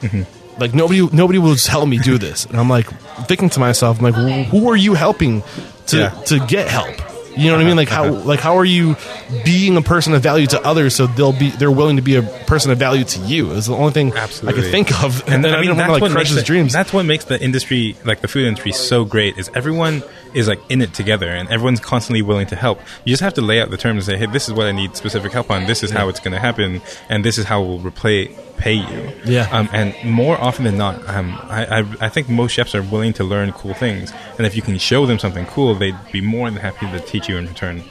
[0.00, 0.60] Mm-hmm.
[0.60, 2.86] Like nobody, nobody will help me do this, and I'm like
[3.26, 5.42] thinking to myself, I'm like, "Wh- who are you helping
[5.88, 6.10] to Yeah.
[6.26, 6.94] to get help?
[7.36, 7.76] You know what I mean?
[7.76, 8.24] Like how uh-huh.
[8.24, 8.96] like how are you
[9.44, 12.22] being a person of value to others so they'll be they're willing to be a
[12.22, 13.50] person of value to you?
[13.50, 14.58] Is the only thing Absolutely.
[14.58, 15.22] I could think of.
[15.28, 16.72] and then I mean didn't that's wanna, what like crush makes his the, dreams.
[16.72, 20.02] that's what makes the industry like the food industry so great is everyone
[20.36, 23.40] is like in it together and everyone's constantly willing to help you just have to
[23.40, 25.66] lay out the terms and say hey this is what I need specific help on
[25.66, 29.12] this is how it's going to happen and this is how we'll replay pay you
[29.24, 29.48] Yeah.
[29.50, 33.12] um, and more often than not um, I, I, I think most chefs are willing
[33.14, 36.50] to learn cool things and if you can show them something cool they'd be more
[36.50, 37.82] than happy to teach you in return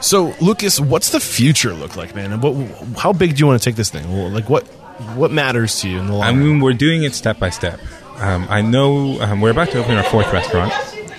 [0.00, 2.30] So, Lucas, what's the future look like, man?
[2.32, 2.52] And what,
[2.98, 4.04] how big do you want to take this thing?
[4.32, 4.64] Like, what,
[5.16, 6.38] what matters to you in the long I run?
[6.44, 7.80] mean, we're doing it step by step.
[8.18, 10.70] Um, I know um, we're about to open our fourth restaurant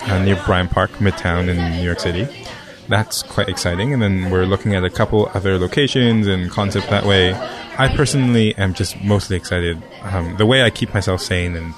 [0.08, 2.28] uh, near Bryant Park, Midtown in New York City.
[2.88, 3.94] That's quite exciting.
[3.94, 7.34] And then we're looking at a couple other locations and concepts that way.
[7.78, 9.82] I personally am just mostly excited.
[10.04, 11.74] Um, the way I keep myself sane and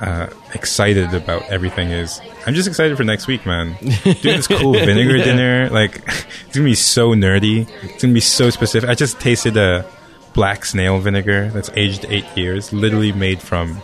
[0.00, 3.76] uh, excited about everything is I'm just excited for next week, man.
[3.80, 7.68] Doing this cool vinegar dinner, like it's gonna be so nerdy.
[7.82, 8.88] It's gonna be so specific.
[8.88, 9.86] I just tasted a
[10.34, 13.80] black snail vinegar that's aged eight years, literally made from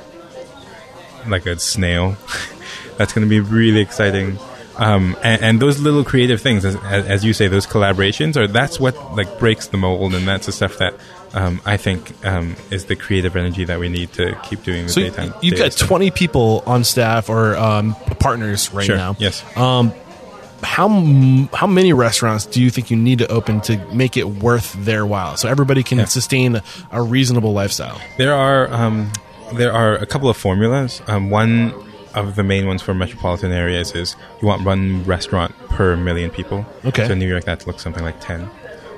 [1.26, 2.16] like a snail.
[3.02, 4.38] that's gonna be really exciting.
[4.76, 8.80] Um, and, and, those little creative things, as, as, you say, those collaborations, are that's
[8.80, 10.94] what like breaks the mold, and that's the stuff that
[11.34, 14.86] um, I think um, is the creative energy that we need to keep doing.
[14.86, 15.88] The so daytime, you've got stuff.
[15.88, 18.96] twenty people on staff or um, partners right sure.
[18.96, 19.16] now.
[19.18, 19.44] Yes.
[19.56, 19.92] Um,
[20.62, 20.88] how
[21.52, 25.04] how many restaurants do you think you need to open to make it worth their
[25.04, 26.04] while, so everybody can yeah.
[26.06, 28.00] sustain a reasonable lifestyle?
[28.16, 29.12] There are um,
[29.54, 31.02] there are a couple of formulas.
[31.08, 31.74] Um, one
[32.14, 36.66] of the main ones for metropolitan areas is you want one restaurant per million people.
[36.84, 37.06] Okay.
[37.06, 38.48] So in New York, that looks something like 10,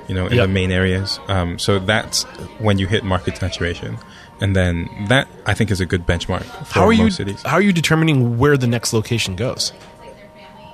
[0.07, 0.47] you know, in yep.
[0.47, 1.19] the main areas.
[1.27, 2.23] Um, so that's
[2.59, 3.97] when you hit market saturation.
[4.41, 7.41] And then that, I think, is a good benchmark for how are you, cities.
[7.43, 9.71] How are you determining where the next location goes?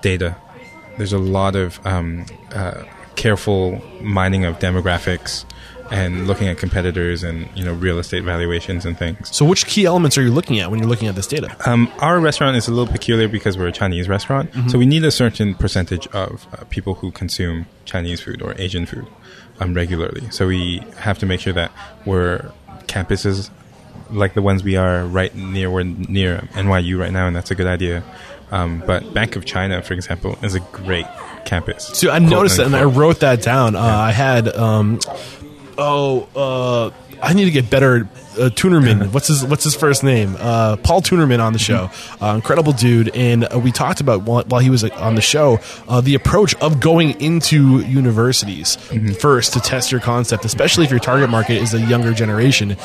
[0.02, 0.36] Data.
[0.98, 2.84] There's a lot of um, uh,
[3.16, 5.46] careful mining of demographics
[5.92, 9.36] and looking at competitors and you know real estate valuations and things.
[9.36, 11.56] So, which key elements are you looking at when you're looking at this data?
[11.70, 14.70] Um, our restaurant is a little peculiar because we're a Chinese restaurant, mm-hmm.
[14.70, 18.86] so we need a certain percentage of uh, people who consume Chinese food or Asian
[18.86, 19.06] food
[19.60, 20.30] um, regularly.
[20.32, 21.72] So we have to make sure that
[22.06, 22.52] we're
[22.88, 23.50] campuses
[24.10, 27.56] like the ones we are right near we're near NYU right now, and that's a
[27.56, 28.04] good idea.
[28.52, 31.06] Um, but Bank of China, for example, is a great
[31.46, 31.86] campus.
[31.94, 33.76] So I noticed that, and I wrote that down.
[33.76, 35.00] Uh, I had um,
[35.82, 38.08] oh, uh, I need to get better.
[38.32, 40.38] Uh, Tunerman, what's his what's his first name?
[40.40, 41.90] Uh, Paul Tunerman on the show,
[42.22, 43.14] uh, incredible dude.
[43.14, 45.60] And uh, we talked about while, while he was uh, on the show
[45.90, 49.12] uh, the approach of going into universities mm-hmm.
[49.14, 52.78] first to test your concept, especially if your target market is a younger generation,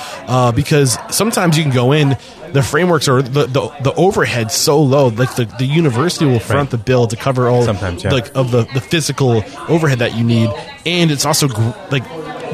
[0.55, 2.17] because sometimes you can go in
[2.53, 6.67] the frameworks are the, the, the overhead so low like the, the university will front
[6.67, 6.71] right.
[6.71, 8.13] the bill to cover all sometimes yeah.
[8.13, 10.49] like of the, the physical overhead that you need
[10.87, 12.05] and it's also gr- like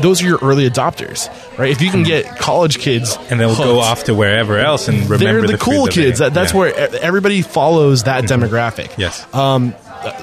[0.02, 1.28] those are your early adopters,
[1.58, 1.70] right?
[1.70, 5.08] If you can get college kids and they'll hooked, go off to wherever else and
[5.08, 6.18] remember they're the, the cool kids.
[6.18, 6.58] That, that's yeah.
[6.58, 8.42] where everybody follows that mm-hmm.
[8.42, 8.96] demographic.
[8.98, 9.26] Yes.
[9.34, 9.74] Um,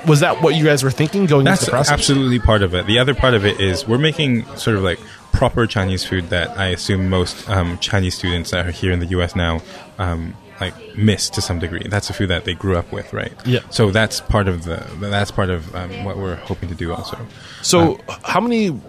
[0.05, 1.93] was that what you guys were thinking going That's into the process?
[1.93, 2.85] absolutely part of it.
[2.85, 4.99] The other part of it is we're making sort of like
[5.31, 9.05] proper Chinese food that I assume most um, Chinese students that are here in the
[9.07, 9.35] U.S.
[9.35, 9.61] now
[9.97, 11.83] um, like miss to some degree.
[11.87, 13.33] That's a food that they grew up with, right?
[13.45, 13.59] Yeah.
[13.69, 17.17] So that's part of the that's part of um, what we're hoping to do also.
[17.61, 18.79] So um, how many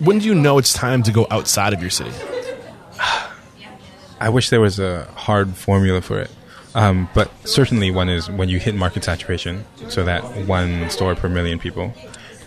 [0.00, 2.12] when do you know it's time to go outside of your city?
[4.20, 6.30] I wish there was a hard formula for it.
[6.74, 11.28] Um, but certainly one is when you hit market saturation, so that one store per
[11.28, 11.92] million people.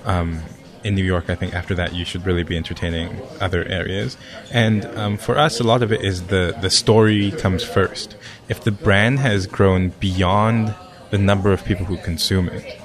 [0.05, 0.41] Um,
[0.83, 4.17] in New York, I think after that you should really be entertaining other areas.
[4.51, 8.15] And um, for us, a lot of it is the the story comes first.
[8.49, 10.75] If the brand has grown beyond
[11.09, 12.79] the number of people who consume it,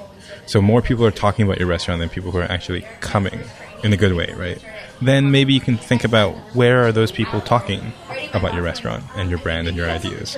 [0.45, 3.39] so more people are talking about your restaurant than people who are actually coming
[3.83, 4.63] in a good way, right?
[5.01, 7.93] Then maybe you can think about where are those people talking
[8.33, 10.37] about your restaurant and your brand and your ideas.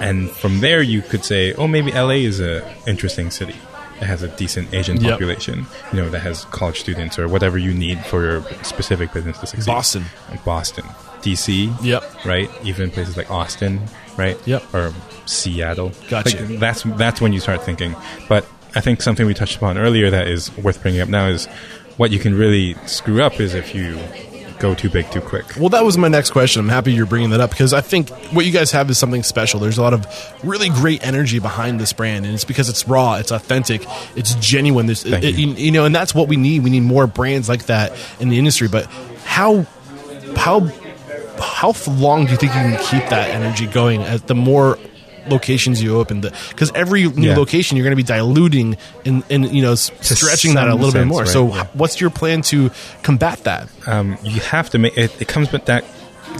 [0.00, 3.56] And from there, you could say, oh, maybe LA is a interesting city.
[4.00, 5.12] It has a decent Asian yep.
[5.12, 9.38] population, you know, that has college students or whatever you need for your specific business
[9.38, 9.70] to succeed.
[9.70, 10.84] Boston, like Boston,
[11.22, 12.48] DC, yep, right.
[12.62, 13.80] Even places like Austin,
[14.16, 14.94] right, yep, or
[15.26, 15.90] Seattle.
[16.08, 16.44] Gotcha.
[16.44, 17.96] Like, that's that's when you start thinking.
[18.28, 18.46] But
[18.76, 21.48] I think something we touched upon earlier that is worth bringing up now is
[21.98, 23.98] what you can really screw up is if you
[24.58, 25.44] go too big too quick.
[25.56, 26.60] Well, that was my next question.
[26.60, 29.22] I'm happy you're bringing that up because I think what you guys have is something
[29.22, 29.60] special.
[29.60, 30.06] There's a lot of
[30.44, 33.84] really great energy behind this brand, and it's because it's raw, it's authentic,
[34.16, 34.86] it's genuine.
[34.86, 35.48] There's, it, you.
[35.48, 36.62] you know, and that's what we need.
[36.62, 38.68] We need more brands like that in the industry.
[38.68, 38.86] But
[39.24, 39.66] how
[40.36, 40.60] how
[41.40, 44.02] how long do you think you can keep that energy going?
[44.02, 44.78] As the more
[45.28, 47.36] locations you open because every new yeah.
[47.36, 51.02] location you're going to be diluting and, and you know stretching that a little sense,
[51.02, 51.20] bit more.
[51.20, 51.28] Right?
[51.28, 51.66] So yeah.
[51.74, 52.70] what's your plan to
[53.02, 53.68] combat that?
[53.86, 55.84] Um, you have to make it, it comes back that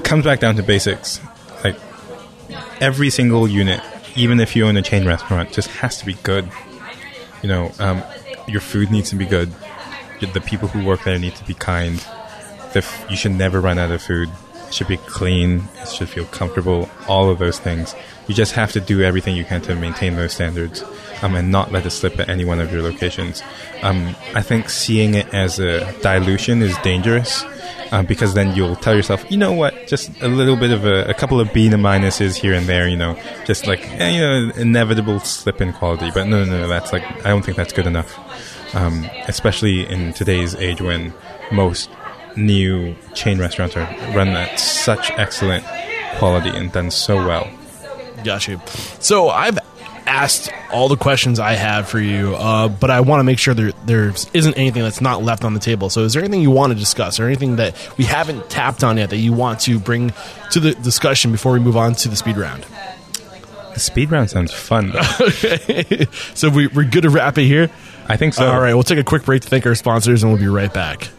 [0.04, 1.20] comes back down to basics.
[1.64, 1.76] Like
[2.80, 3.80] every single unit,
[4.16, 6.48] even if you own a chain restaurant, just has to be good.
[7.42, 8.02] You know, um,
[8.46, 9.52] your food needs to be good.
[10.20, 11.98] The people who work there need to be kind.
[12.72, 14.28] The f- you should never run out of food.
[14.70, 15.68] Should be clean.
[15.80, 16.88] It should feel comfortable.
[17.08, 17.94] All of those things
[18.28, 20.84] you just have to do everything you can to maintain those standards
[21.22, 23.42] um, and not let it slip at any one of your locations.
[23.82, 27.42] Um, I think seeing it as a dilution is dangerous
[27.90, 31.04] um, because then you'll tell yourself, you know what, just a little bit of a,
[31.06, 34.20] a couple of B and minuses here and there, you know, just like eh, you
[34.20, 36.10] know, inevitable slip in quality.
[36.12, 38.14] But no, no, no, that's like I don't think that's good enough,
[38.76, 41.14] um, especially in today's age when
[41.50, 41.88] most
[42.38, 43.84] new chain restaurants are
[44.14, 45.64] run at such excellent
[46.16, 47.48] quality and done so well.
[48.24, 48.60] Gotcha.
[49.00, 49.58] So I've
[50.06, 53.54] asked all the questions I have for you, uh, but I want to make sure
[53.54, 55.90] there there isn't anything that's not left on the table.
[55.90, 58.96] So is there anything you want to discuss, or anything that we haven't tapped on
[58.96, 60.12] yet that you want to bring
[60.52, 62.64] to the discussion before we move on to the speed round?
[63.74, 64.90] The speed round sounds fun.
[64.90, 65.02] Though.
[66.34, 67.70] so we, we're good to wrap it here.
[68.08, 68.50] I think so.
[68.50, 70.72] All right, we'll take a quick break to thank our sponsors, and we'll be right
[70.72, 71.10] back.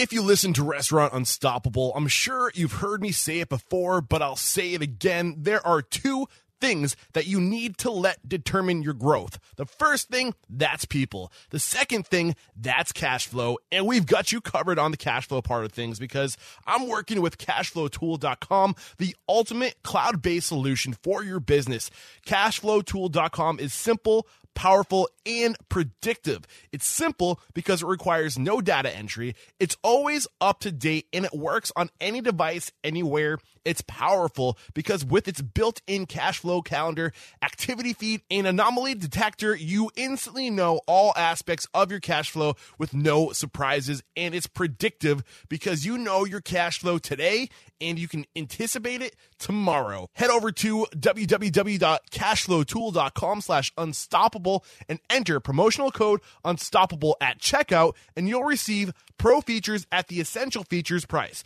[0.00, 4.22] If you listen to Restaurant Unstoppable, I'm sure you've heard me say it before, but
[4.22, 5.34] I'll say it again.
[5.36, 6.26] There are two
[6.58, 9.38] things that you need to let determine your growth.
[9.56, 11.30] The first thing, that's people.
[11.50, 13.58] The second thing, that's cash flow.
[13.70, 17.20] And we've got you covered on the cash flow part of things because I'm working
[17.20, 21.90] with cashflowtool.com, the ultimate cloud based solution for your business.
[22.26, 26.46] Cashflowtool.com is simple powerful, and predictive.
[26.72, 29.34] It's simple because it requires no data entry.
[29.58, 33.38] It's always up to date and it works on any device anywhere.
[33.64, 39.54] It's powerful because with its built in cash flow calendar, activity feed, and anomaly detector,
[39.54, 44.02] you instantly know all aspects of your cash flow with no surprises.
[44.16, 47.50] And it's predictive because you know your cash flow today
[47.80, 50.08] and you can anticipate it tomorrow.
[50.14, 58.44] Head over to www.cashflowtool.com slash unstoppable and enter promotional code unstoppable at checkout and you'll
[58.44, 61.44] receive pro features at the essential features price.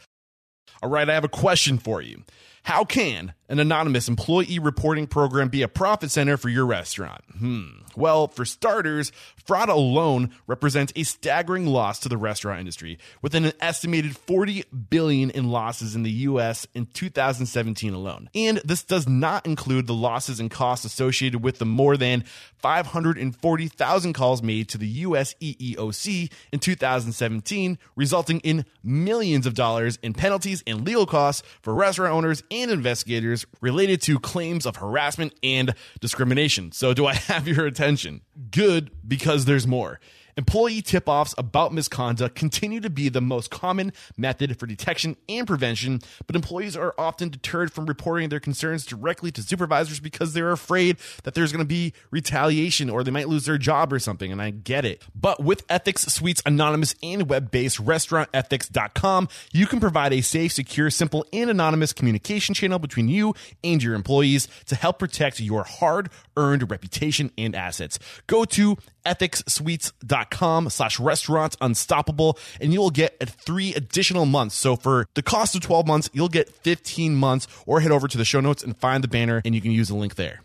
[0.83, 2.23] All right, I have a question for you.
[2.65, 7.21] How can an anonymous employee reporting program be a profit center for your restaurant?
[7.39, 7.67] Hmm.
[7.95, 9.13] Well, for starters,
[9.45, 15.31] fraud alone represents a staggering loss to the restaurant industry, with an estimated 40 billion
[15.31, 18.31] in losses in the US in 2017 alone.
[18.35, 22.25] And this does not include the losses and costs associated with the more than
[22.57, 30.15] 540,000 calls made to the US EEOC in 2017, resulting in millions of dollars in
[30.15, 35.75] penalties and legal costs for restaurant owners and investigators related to claims of harassment and
[36.01, 36.73] discrimination.
[36.73, 38.23] So, do I have your attention?
[38.51, 40.01] Good, because there's more.
[40.37, 45.47] Employee tip offs about misconduct continue to be the most common method for detection and
[45.47, 50.51] prevention, but employees are often deterred from reporting their concerns directly to supervisors because they're
[50.51, 54.33] afraid that there's going to be retaliation or they might lose their job or something,
[54.33, 55.03] and I get it.
[55.15, 60.91] But with Ethics Suite's anonymous and web based restaurantethics.com, you can provide a safe, secure,
[60.91, 66.11] simple, and anonymous communication channel between you and your employees to help protect your hard
[66.37, 67.99] earned reputation and assets.
[68.27, 68.77] Go to
[69.07, 74.55] ethicssuites.com slash restaurants unstoppable and you will get three additional months.
[74.55, 78.19] So for the cost of 12 months you'll get 15 months or head over to
[78.19, 80.43] the show notes and find the banner and you can use the link there.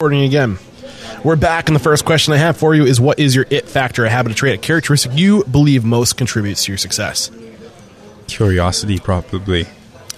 [0.00, 0.58] Recording again.
[1.22, 3.66] We're back and the first question i have for you is what is your it
[3.68, 7.30] factor a habit a trait a characteristic you believe most contributes to your success?
[8.26, 9.66] Curiosity, probably.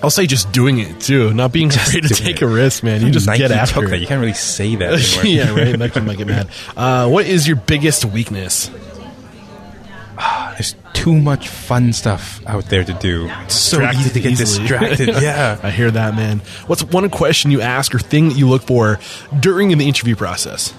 [0.03, 2.43] I'll say just doing it too not being afraid to take it.
[2.43, 3.97] a risk man you just Nike get after took that.
[3.97, 4.93] it You can't really say that
[5.25, 5.25] anymore.
[5.25, 5.79] yeah, right.
[5.79, 6.49] Nike might get mad.
[6.77, 8.71] Uh, what is your biggest weakness?
[10.55, 13.29] There's too much fun stuff out there to do.
[13.45, 14.67] It's so Distracted easy to get easily.
[14.69, 15.09] distracted.
[15.23, 15.61] yeah.
[15.63, 16.39] I hear that, man.
[16.67, 18.99] What's one question you ask or thing that you look for
[19.39, 20.73] during the interview process?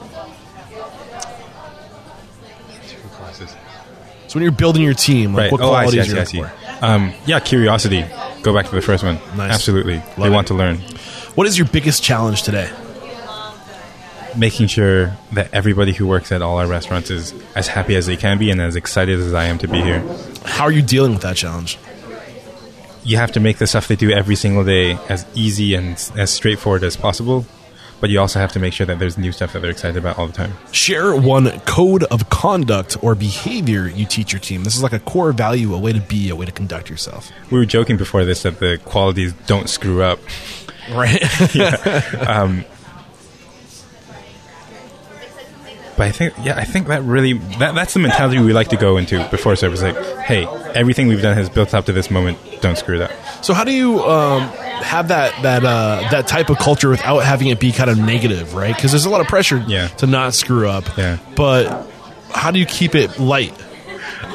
[4.28, 5.52] So when you're building your team, like Right.
[5.52, 5.96] what Oh, I see.
[5.98, 6.38] qualities I see.
[6.38, 6.78] you're I looking see.
[6.80, 6.86] for?
[6.86, 8.06] Um, yeah, curiosity.
[8.44, 9.16] Go back to the first one.
[9.36, 9.54] Nice.
[9.54, 10.02] Absolutely.
[10.18, 10.30] they it.
[10.30, 10.78] want to learn.
[11.36, 12.72] What is your biggest challenge today?
[14.36, 18.16] Making sure that everybody who works at all our restaurants is as happy as they
[18.16, 20.00] can be and as excited as I am to be here.
[20.46, 21.80] How are you dealing with that challenge?
[23.04, 26.30] You have to make the stuff they do every single day as easy and as
[26.30, 27.46] straightforward as possible.
[28.00, 30.18] But you also have to make sure that there's new stuff that they're excited about
[30.20, 30.54] all the time.
[30.72, 34.64] Share one code of conduct or behavior you teach your team.
[34.64, 37.32] This is like a core value, a way to be, a way to conduct yourself.
[37.52, 40.20] We were joking before this that the qualities don't screw up.
[40.92, 41.22] Right.
[42.28, 42.66] Um,
[45.98, 48.78] But I think, yeah, I think that really that, that's the mentality we like to
[48.78, 49.82] go into before service.
[49.82, 50.46] Like, hey,
[50.76, 52.38] everything we've done has built up to this moment.
[52.62, 53.12] Don't screw it up.
[53.44, 54.42] So how do you um,
[54.84, 58.54] have that that uh, that type of culture without having it be kind of negative,
[58.54, 58.76] right?
[58.76, 59.88] Because there's a lot of pressure Yeah.
[59.88, 60.86] to not screw up.
[60.98, 61.18] Yeah.
[61.36, 61.88] But
[62.32, 63.54] how do you keep it light?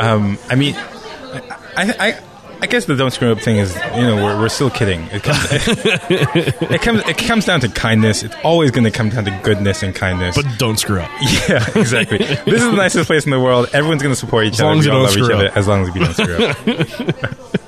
[0.01, 1.43] I mean, I,
[1.77, 2.21] I, I
[2.67, 5.03] guess the don't screw up thing is, you know, we're, we're still kidding.
[5.11, 8.23] It comes, it, comes, it comes down to kindness.
[8.23, 10.37] It's always going to come down to goodness and kindness.
[10.37, 11.11] But don't screw up.
[11.49, 12.19] yeah, exactly.
[12.19, 13.69] this is the nicest place in the world.
[13.73, 14.69] Everyone's going to support each As other.
[14.71, 15.57] long as we don't love each screw other up.
[15.57, 17.49] as long as we don't screw up.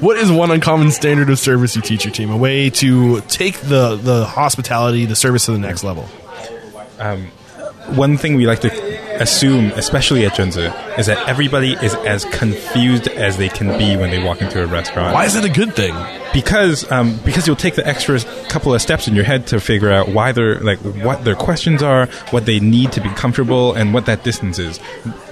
[0.00, 2.30] What is one uncommon standard of service you teach your team?
[2.30, 6.06] A way to take the the hospitality, the service to the next level.
[6.98, 7.30] Um,
[7.94, 13.08] One thing we like to assume, especially at Junzi, is that everybody is as confused
[13.08, 15.14] as they can be when they walk into a restaurant.
[15.14, 15.94] Why is that a good thing?
[16.32, 19.90] Because um, because you'll take the extra couple of steps in your head to figure
[19.90, 23.94] out why they're like what their questions are, what they need to be comfortable, and
[23.94, 24.80] what that distance is.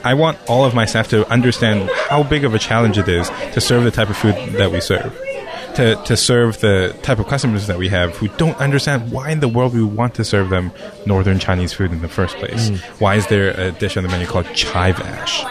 [0.03, 3.29] I want all of my staff to understand how big of a challenge it is
[3.53, 5.19] to serve the type of food that we serve
[5.77, 9.41] to, to serve the type of customers that we have who don't understand why in
[9.41, 10.73] the world we want to serve them
[11.07, 12.71] northern Chinese food in the first place.
[12.71, 12.79] Mm.
[13.01, 15.45] Why is there a dish on the menu called chive ash?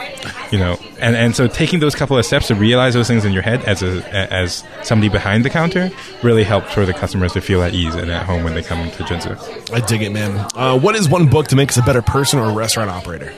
[0.51, 3.33] You know, and, and so taking those couple of steps to realize those things in
[3.33, 7.41] your head as a as somebody behind the counter really helps for the customers to
[7.41, 9.73] feel at ease and at home when they come to Junzi.
[9.73, 10.47] I dig it, man.
[10.55, 13.33] Uh, what is one book to make us a better person or a restaurant operator?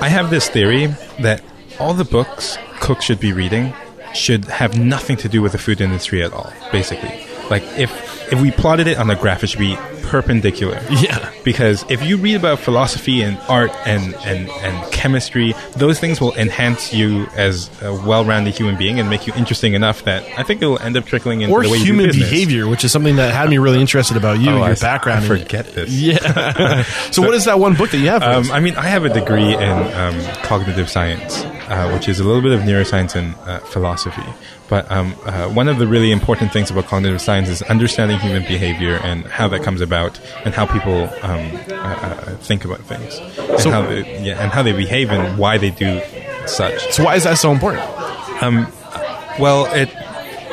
[0.00, 0.86] I have this theory
[1.20, 1.42] that
[1.80, 3.74] all the books cooks should be reading
[4.14, 7.26] should have nothing to do with the food industry at all, basically.
[7.50, 7.90] Like if
[8.32, 10.80] if we plotted it on a graph, it should be perpendicular.
[10.90, 11.32] Yeah.
[11.44, 16.34] Because if you read about philosophy and art and, and, and chemistry, those things will
[16.34, 20.60] enhance you as a well-rounded human being and make you interesting enough that I think
[20.60, 22.30] it will end up trickling into or the way human you do business.
[22.30, 24.74] behavior, which is something that had me really interested about you Oh, and your I-
[24.74, 25.24] background.
[25.24, 25.90] I forget this.
[25.98, 26.82] Yeah.
[27.10, 28.22] so, what is that one book that you have?
[28.22, 28.50] Um.
[28.50, 32.42] I mean, I have a degree in um, cognitive science, uh, which is a little
[32.42, 34.22] bit of neuroscience and uh, philosophy.
[34.68, 38.42] But um, uh, one of the really important things about cognitive science is understanding human
[38.42, 43.18] behavior and how that comes about, and how people um, uh, uh, think about things,
[43.38, 46.00] and So- how they, yeah, and how they behave and why they do
[46.46, 46.90] such.
[46.92, 47.84] so, why is that so important?
[48.42, 48.66] Um,
[49.38, 49.88] Well, it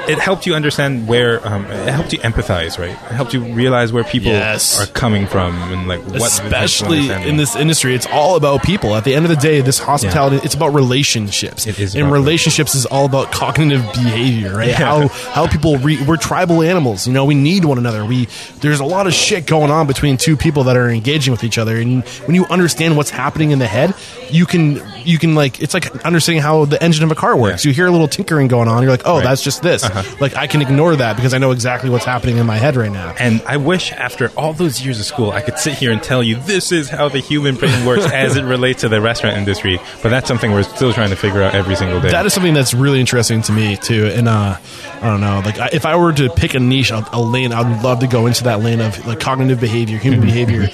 [0.09, 2.91] it helped you understand where um, it helped you empathize, right?
[2.91, 4.79] It helped you realize where people Yes.
[4.81, 8.95] are coming from and like what Especially in this industry, it's all about people.
[8.95, 11.67] At the end of the day, this hospitality, it's about relationships.
[11.67, 14.69] It is and relationships is all about cognitive behavior, right?
[14.69, 14.75] Yeah.
[14.75, 17.07] How how people re, we're tribal animals.
[17.07, 18.05] You know, we need one another.
[18.05, 18.27] We
[18.61, 21.57] there's a lot of shit going on between two people that are engaging with each
[21.57, 23.93] other, and when you understand what's happening in the head,
[24.29, 27.63] you can you can like it's like understanding how the engine of a car works.
[27.63, 27.69] Yeah.
[27.69, 29.23] You hear a little tinkering going on, you're like, oh, Right.
[29.23, 29.83] that's just this.
[30.19, 32.91] Like I can ignore that because I know exactly what's happening in my head right
[32.91, 33.15] now.
[33.19, 36.21] And I wish after all those years of school, I could sit here and tell
[36.23, 39.79] you this is how the human brain works as it relates to the restaurant industry.
[40.03, 42.09] But that's something we're still trying to figure out every single day.
[42.09, 44.07] That is something that's really interesting to me too.
[44.07, 44.57] And uh,
[45.01, 47.53] I don't know, like I, if I were to pick a niche, a, a lane,
[47.53, 50.27] I'd love to go into that lane of like cognitive behavior, human Mm-hmm.
[50.29, 50.69] behavior.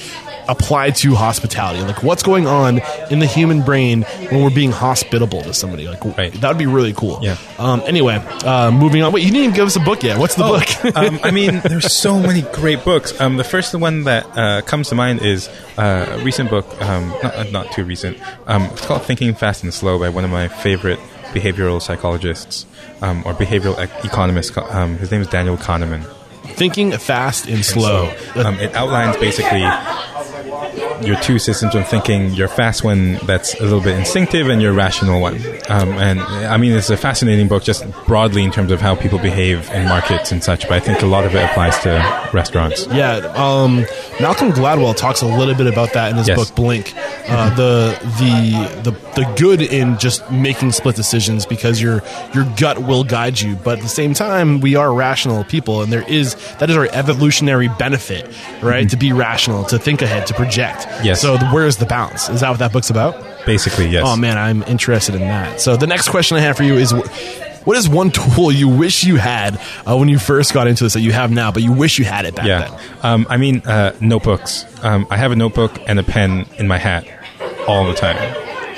[0.47, 5.41] Applied to hospitality, like what's going on in the human brain when we're being hospitable
[5.43, 6.33] to somebody, like Right.
[6.41, 7.19] that would be really cool.
[7.21, 7.37] Yeah.
[7.59, 7.81] Um.
[7.85, 9.11] Anyway, uh, moving on.
[9.13, 10.17] Wait, you didn't even give us a book yet.
[10.17, 10.95] What's the Oh, book?
[10.97, 13.19] um, I mean, there's so many great books.
[13.21, 17.09] Um, the first one that uh, comes to mind is uh, a recent book, um,
[17.23, 18.17] not, uh, not too recent.
[18.47, 20.99] Um, it's called Thinking Fast and Slow by one of my favorite
[21.33, 22.65] behavioral psychologists
[23.01, 24.57] um, or behavioral ec- economists.
[24.57, 26.03] Um, his name is Daniel Kahneman.
[26.55, 28.11] Thinking fast and slow.
[28.33, 29.61] So, um, it outlines basically
[31.03, 34.73] your two systems of thinking your fast one that's a little bit instinctive and your
[34.73, 35.35] rational one
[35.69, 39.17] um, and i mean it's a fascinating book just broadly in terms of how people
[39.19, 41.89] behave in markets and such but i think a lot of it applies to
[42.33, 43.85] restaurants Yeah, um,
[44.19, 46.37] Malcolm Gladwell talks a little bit about that in his Yes.
[46.37, 46.93] book Blink.
[47.27, 48.91] Uh, the the the
[49.21, 52.01] the good in just making split decisions because your
[52.33, 55.91] your gut will guide you, but at the same time, we are rational people, and
[55.91, 58.29] there is that is our evolutionary benefit,
[58.61, 58.89] right?
[58.89, 60.85] To be rational, to think ahead, to project.
[61.03, 61.21] Yes.
[61.21, 62.29] So the, where is the balance?
[62.29, 63.15] Is that what that book's about?
[63.43, 65.59] basically yes Oh man, I'm interested in that.
[65.59, 66.93] So the next question I have for you is.
[67.63, 70.93] What is one tool you wish you had uh, when you first got into this
[70.93, 72.79] that you have now, but you wish you had it back yeah then?
[73.03, 76.79] um, i mean uh, notebooks um, i have a notebook and a pen in my
[76.79, 77.05] hat
[77.67, 78.17] all the time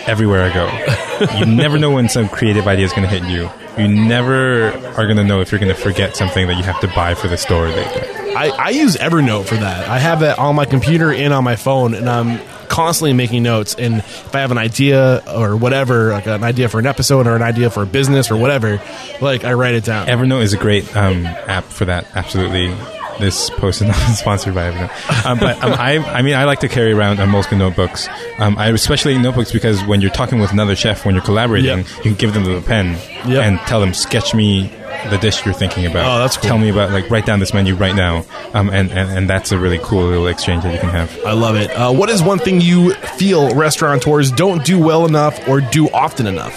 [0.06, 3.50] everywhere i go you never know when some creative idea is going to hit you
[3.78, 6.80] you never are going to know if you're going to forget something that you have
[6.80, 9.88] to buy for the store later I, I use Evernote for that.
[9.88, 13.76] I have that on my computer and on my phone, and I'm constantly making notes.
[13.76, 17.36] And if I have an idea or whatever, like an idea for an episode or
[17.36, 18.82] an idea for a business or whatever,
[19.22, 20.08] like I write it down.
[20.08, 22.08] Evernote is a great um, app for that.
[22.16, 22.74] Absolutely.
[23.20, 26.60] This post is not sponsored by Evernote, um, but um, I, I mean, I like
[26.62, 28.08] to carry around uh, Moleskine notebooks.
[28.40, 31.88] Um, I especially notebooks because when you're talking with another chef, when you're collaborating, Yep.
[31.98, 32.98] you can give them the pen
[33.28, 33.44] Yep.
[33.44, 34.72] and tell them, sketch me
[35.10, 36.06] the dish you're thinking about.
[36.06, 36.48] Oh, that's cool.
[36.50, 39.52] Tell me about like write down this menu right now, um, and, and and that's
[39.52, 41.18] a really cool little exchange that you can have.
[41.26, 41.70] I love it.
[41.72, 46.26] Uh, what is one thing you feel restaurateurs don't do well enough or do often
[46.28, 46.56] enough?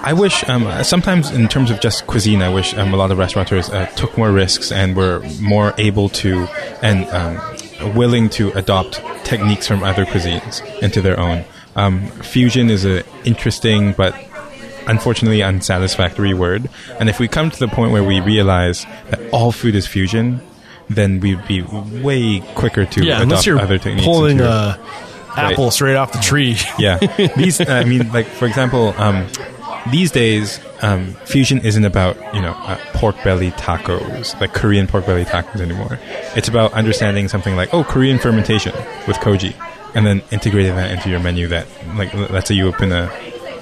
[0.00, 3.18] I wish um, sometimes in terms of just cuisine, I wish um, a lot of
[3.18, 6.46] restaurateurs uh, took more risks and were more able to
[6.82, 11.44] and um, willing to adopt techniques from other cuisines into their own.
[11.76, 14.14] Um, fusion is an interesting but
[14.86, 19.52] unfortunately unsatisfactory word, and if we come to the point where we realize that all
[19.52, 20.40] food is fusion,
[20.88, 24.06] then we'd be way quicker to Yeah, adopt you're other techniques.
[24.06, 24.48] pulling into it.
[24.48, 24.78] a
[25.36, 26.56] apple straight off the tree.
[26.78, 26.96] yeah
[27.36, 29.24] these i mean like for example um,
[29.90, 35.06] these days um, fusion isn't about you know uh, pork belly tacos like korean pork
[35.06, 35.98] belly tacos anymore
[36.36, 38.72] it's about understanding something like oh korean fermentation
[39.06, 39.54] with koji
[39.94, 41.66] and then integrating that into your menu that
[41.96, 43.10] like let's say you open a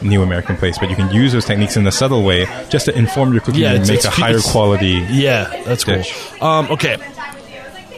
[0.02, 2.96] new american place but you can use those techniques in a subtle way just to
[2.98, 6.02] inform your cooking Yeah, and make a higher quality Yeah, that's cool.
[6.42, 6.96] Um, okay.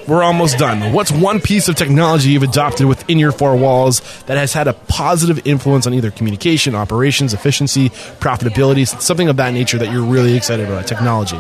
[0.09, 0.95] We're almost done.
[0.95, 4.73] What's one piece of technology you've adopted within your four walls that has had a
[4.73, 10.35] positive influence on either communication, operations, efficiency, profitability, something of that nature that you're really
[10.35, 10.87] excited about?
[10.87, 11.37] Technology.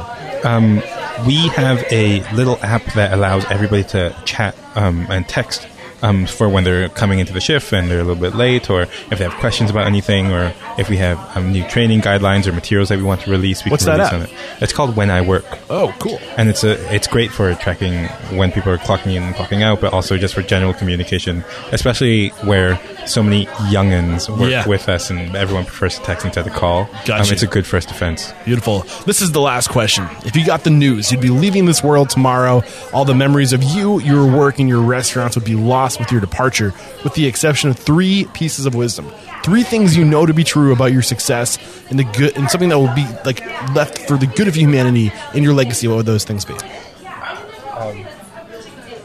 [1.26, 5.66] we have a little app that allows everybody to chat um, and text
[6.02, 8.82] um, for when they're coming into the shift and they're a little bit late, or
[8.82, 12.52] if they have questions about anything, or if we have um, new training guidelines or
[12.52, 13.64] materials that we want to release.
[13.64, 14.58] We What's can that release app?
[14.58, 14.62] it.
[14.62, 16.18] It's called When I Work, Oh, cool.
[16.36, 19.80] and it's a it's great for tracking when people are clocking in and clocking out,
[19.80, 24.66] but also just for general communication, especially where so many youngins work Yeah.
[24.68, 26.84] with us and everyone prefers to text instead of call.
[27.06, 27.14] Gotcha.
[27.14, 28.32] Um, it's a good first defense.
[28.44, 28.80] Beautiful.
[29.06, 30.06] This is the last question.
[30.24, 32.62] If you got the news, you'd be leaving this world tomorrow.
[32.92, 36.20] All the memories of you, your work, and your restaurants would be lost with your
[36.20, 36.74] departure,
[37.04, 39.08] with the exception of three pieces of wisdom.
[39.44, 41.56] Three things you know to be true about your success
[41.88, 43.40] and the good, and something that will be like
[43.76, 45.86] left for the good of humanity in your legacy.
[45.86, 46.54] What would those things be?
[46.54, 48.04] Um,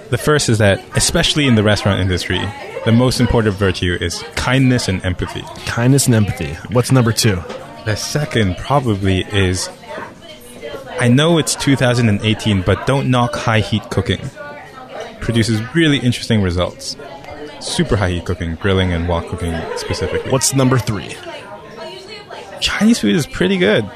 [0.09, 2.41] the first is that, especially in the restaurant industry,
[2.85, 5.43] the most important virtue is kindness and empathy.
[5.65, 6.55] Kindness and empathy.
[6.73, 7.41] What's number two?
[7.85, 9.69] The second probably is
[10.99, 14.21] I know it's 2018, but don't knock high heat cooking.
[15.23, 16.95] Produces really interesting results.
[17.59, 20.31] Super high heat cooking, grilling and wok cooking specifically.
[20.31, 21.15] What's number three?
[22.59, 23.89] Chinese food is pretty good.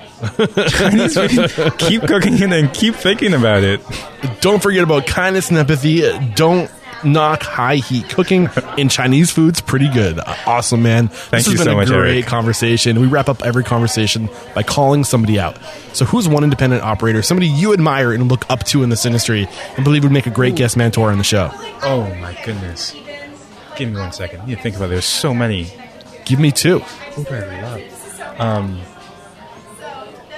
[0.69, 3.82] Chinese food, keep cooking it and keep thinking about it.
[4.41, 6.01] Don't forget about kindness and empathy.
[6.36, 6.71] Don't
[7.04, 10.20] knock high heat cooking in Chinese food's pretty good.
[10.45, 11.08] Awesome, man.
[11.08, 12.26] Thank this you has been so a much, great Eric.
[12.26, 13.00] conversation.
[13.00, 15.58] We wrap up every conversation by calling somebody out.
[15.93, 19.48] So, who's one independent operator, somebody you admire and look up to in this industry,
[19.76, 21.52] and believe would make a great guest mentor on the show?
[21.84, 22.95] Oh my goodness.
[23.76, 24.41] Give me one second.
[24.41, 24.89] I need to think about it.
[24.89, 25.72] There's so many.
[26.26, 26.80] Give me two.
[26.80, 28.39] Who do I love?
[28.39, 28.82] Um,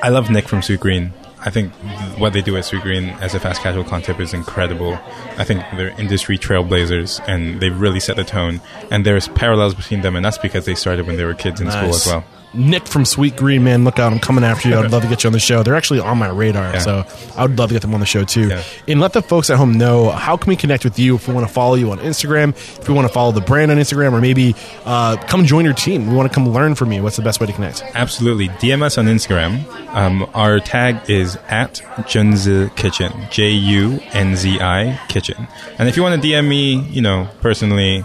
[0.04, 1.12] I love Nick from Sweetgreen.
[1.42, 5.00] I think th- what they do at Sweetgreen as a fast casual concept is incredible.
[5.38, 8.62] I think they're industry trailblazers and they've really set the tone.
[8.92, 11.72] And there's parallels between them and us because they started when they were kids in
[11.72, 12.24] school as well.
[12.54, 14.12] Nick from Sweetgreen, man, look out!
[14.12, 14.78] I'm coming after you.
[14.78, 15.62] I'd love to get you on the show.
[15.62, 16.80] They're actually on my radar, Yeah.
[16.80, 17.06] so
[17.38, 18.48] I would love to get them on the show too.
[18.50, 18.64] Yeah.
[18.88, 21.34] And let the folks at home know how can we connect with you if we
[21.34, 24.14] want to follow you on Instagram, if we want to follow the brand on Instagram,
[24.14, 26.08] or maybe uh, come join your team.
[26.10, 27.04] We want to come learn from you.
[27.04, 27.84] What's the best way to connect?
[27.94, 28.48] Absolutely.
[28.50, 29.66] DM us on Instagram.
[29.94, 31.76] Um, our tag is at
[32.08, 33.12] Junzi Kitchen.
[33.30, 35.48] J U N Z I Kitchen.
[35.78, 38.04] And if you want to DM me, you know, personally,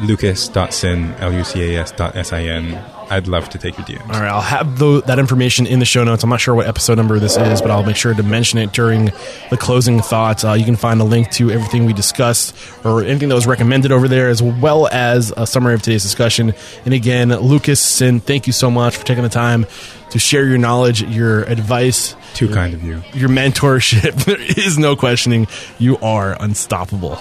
[0.00, 2.74] lucas.sin, L U C A S dot S I N,
[3.10, 4.14] I'd love to take your DMs.
[4.14, 6.22] All right, I'll have tho- that information in the show notes.
[6.24, 8.72] I'm not sure what episode number this is, but I'll make sure to mention it
[8.72, 9.06] during
[9.50, 10.44] the closing thoughts.
[10.44, 13.92] Uh, you can find a link to everything we discussed or anything that was recommended
[13.92, 16.54] over there, as well as a summary of today's discussion.
[16.84, 19.66] And again, Lucas Sin, thank you so much for taking the time
[20.10, 23.02] to share your knowledge, your advice, Too kind of you.
[23.14, 24.24] your mentorship.
[24.32, 25.48] There is no questioning.
[25.78, 27.16] You are unstoppable.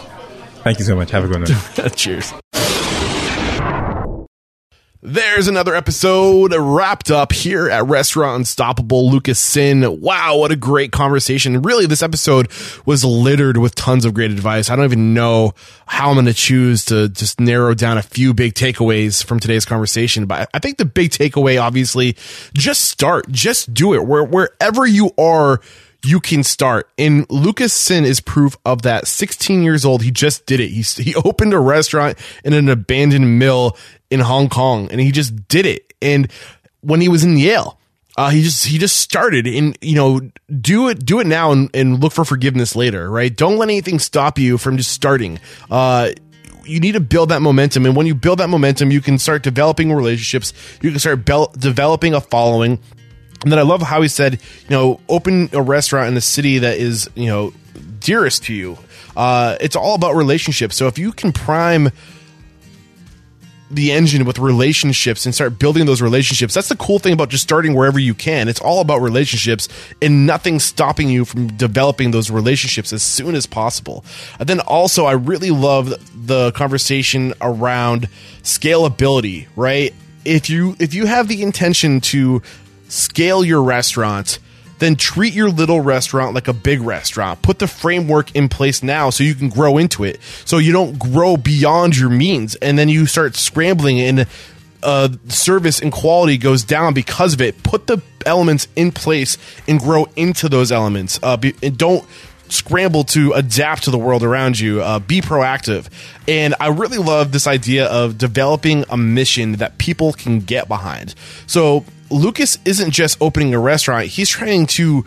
[0.64, 1.10] Thank you so much.
[1.12, 1.90] Have a good one.
[1.96, 2.32] Cheers.
[5.04, 9.10] There's another episode wrapped up here at Restaurant Unstoppable.
[9.10, 10.00] Lucas Sin.
[10.00, 11.64] Wow, what a great conversation.
[11.64, 12.52] Really, this episode
[12.86, 14.70] was littered with tons of great advice.
[14.70, 15.56] I don't even know
[15.88, 19.66] how I'm going to choose to just narrow down a few big takeaways from today's
[19.66, 20.28] conversation.
[20.28, 22.16] But I think the big takeaway, obviously,
[22.54, 24.06] just start, just do it.
[24.06, 25.62] Where, wherever you are,
[26.04, 26.90] you can start.
[26.98, 29.08] And Lucas Sin is proof of that.
[29.08, 30.70] 16 years old, he just did it.
[30.70, 33.78] He, he opened a restaurant in an abandoned mill
[34.10, 35.94] in Hong Kong and he just did it.
[36.02, 36.32] And
[36.82, 37.78] when he was in Yale,
[38.18, 40.20] uh, he just he just started and you know
[40.60, 44.00] do it do it now and, and look for forgiveness later right don't let anything
[44.00, 46.10] stop you from just starting uh
[46.66, 49.44] you need to build that momentum and when you build that momentum you can start
[49.44, 52.80] developing relationships you can start bel- developing a following
[53.44, 56.60] and then I love how he said, you know, open a restaurant in the city
[56.60, 57.54] that is, you know,
[58.00, 58.78] dearest to you.
[59.16, 60.76] Uh, it's all about relationships.
[60.76, 61.90] So if you can prime
[63.72, 67.44] the engine with relationships and start building those relationships, that's the cool thing about just
[67.44, 68.48] starting wherever you can.
[68.48, 69.68] It's all about relationships
[70.02, 74.06] and nothing stopping you from developing those relationships as soon as possible.
[74.40, 75.96] And then also, I really love
[76.28, 78.08] the conversation around
[78.44, 79.96] scalability, right?
[80.26, 82.44] If you if you have the intention to
[82.92, 84.40] scale your restaurant,
[84.80, 87.42] then treat your little restaurant like a big restaurant.
[87.42, 90.20] Put the framework in place now so you can grow into it.
[90.44, 94.28] So you don't grow beyond your means and then you start scrambling and
[94.84, 97.62] uh, service and quality goes down because of it.
[97.64, 99.38] Put the elements in place
[99.68, 101.20] and grow into those elements.
[101.22, 102.04] Uh, be, and don't
[102.52, 104.82] scramble to adapt to the world around you.
[104.82, 105.88] Uh, be proactive.
[106.28, 111.16] And I really love this idea of developing a mission that people can get behind.
[111.48, 115.06] So Lucas isn't just opening a restaurant, he's trying to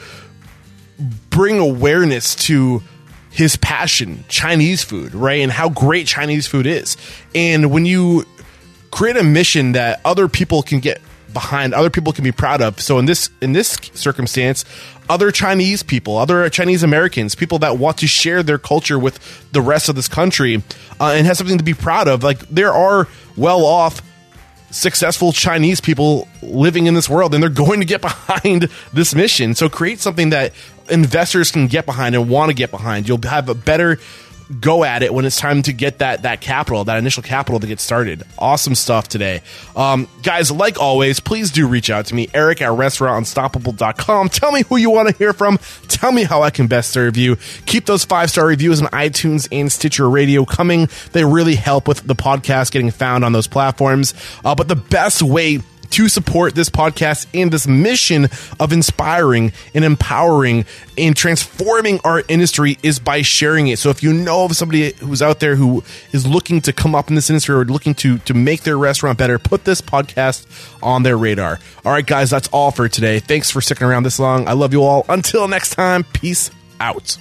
[1.31, 2.83] bring awareness to
[3.31, 5.41] his passion, Chinese food, right?
[5.41, 6.97] And how great Chinese food is.
[7.35, 8.25] And when you
[8.93, 11.03] create a mission that other people can get
[11.35, 12.81] behind other people can be proud of.
[12.81, 14.65] So in this in this circumstance
[15.07, 19.19] other chinese people other chinese americans people that want to share their culture with
[19.53, 20.63] the rest of this country
[20.99, 23.07] uh, and has something to be proud of like there are
[23.37, 24.01] well off
[24.71, 29.55] successful chinese people living in this world and they're going to get behind this mission.
[29.55, 30.53] So create something that
[30.91, 33.09] investors can get behind and want to get behind.
[33.09, 33.99] You'll have a better
[34.61, 37.67] go at it when it's time to get that that capital, that initial capital to
[37.67, 38.23] get started.
[38.39, 39.43] Awesome stuff today.
[39.77, 44.29] Um, guys, like always, please do reach out to me, Eric at restaurantunstoppable.com.
[44.29, 45.59] Tell me who you want to hear from.
[45.89, 47.37] Tell me how I can best serve you.
[47.67, 50.89] Keep those five star reviews on iTunes and Stitcher Radio coming.
[51.13, 54.15] They really help with the podcast getting found on those platforms.
[54.45, 55.61] Uh, but the best way
[55.91, 58.29] to support this podcast and this mission
[58.61, 60.65] of inspiring and empowering
[60.97, 63.79] and transforming our industry is by sharing it.
[63.79, 65.83] So if you know of somebody who's out there who
[66.13, 69.19] is looking to come up in this industry or looking to to make their restaurant
[69.19, 70.47] better, put this podcast
[70.83, 71.59] on their radar.
[71.85, 73.19] All right, guys, that's all for today.
[73.19, 74.49] Thanks for sticking around this long.
[74.49, 75.05] I love you all.
[75.09, 76.51] Until next time, peace
[76.81, 77.19] out.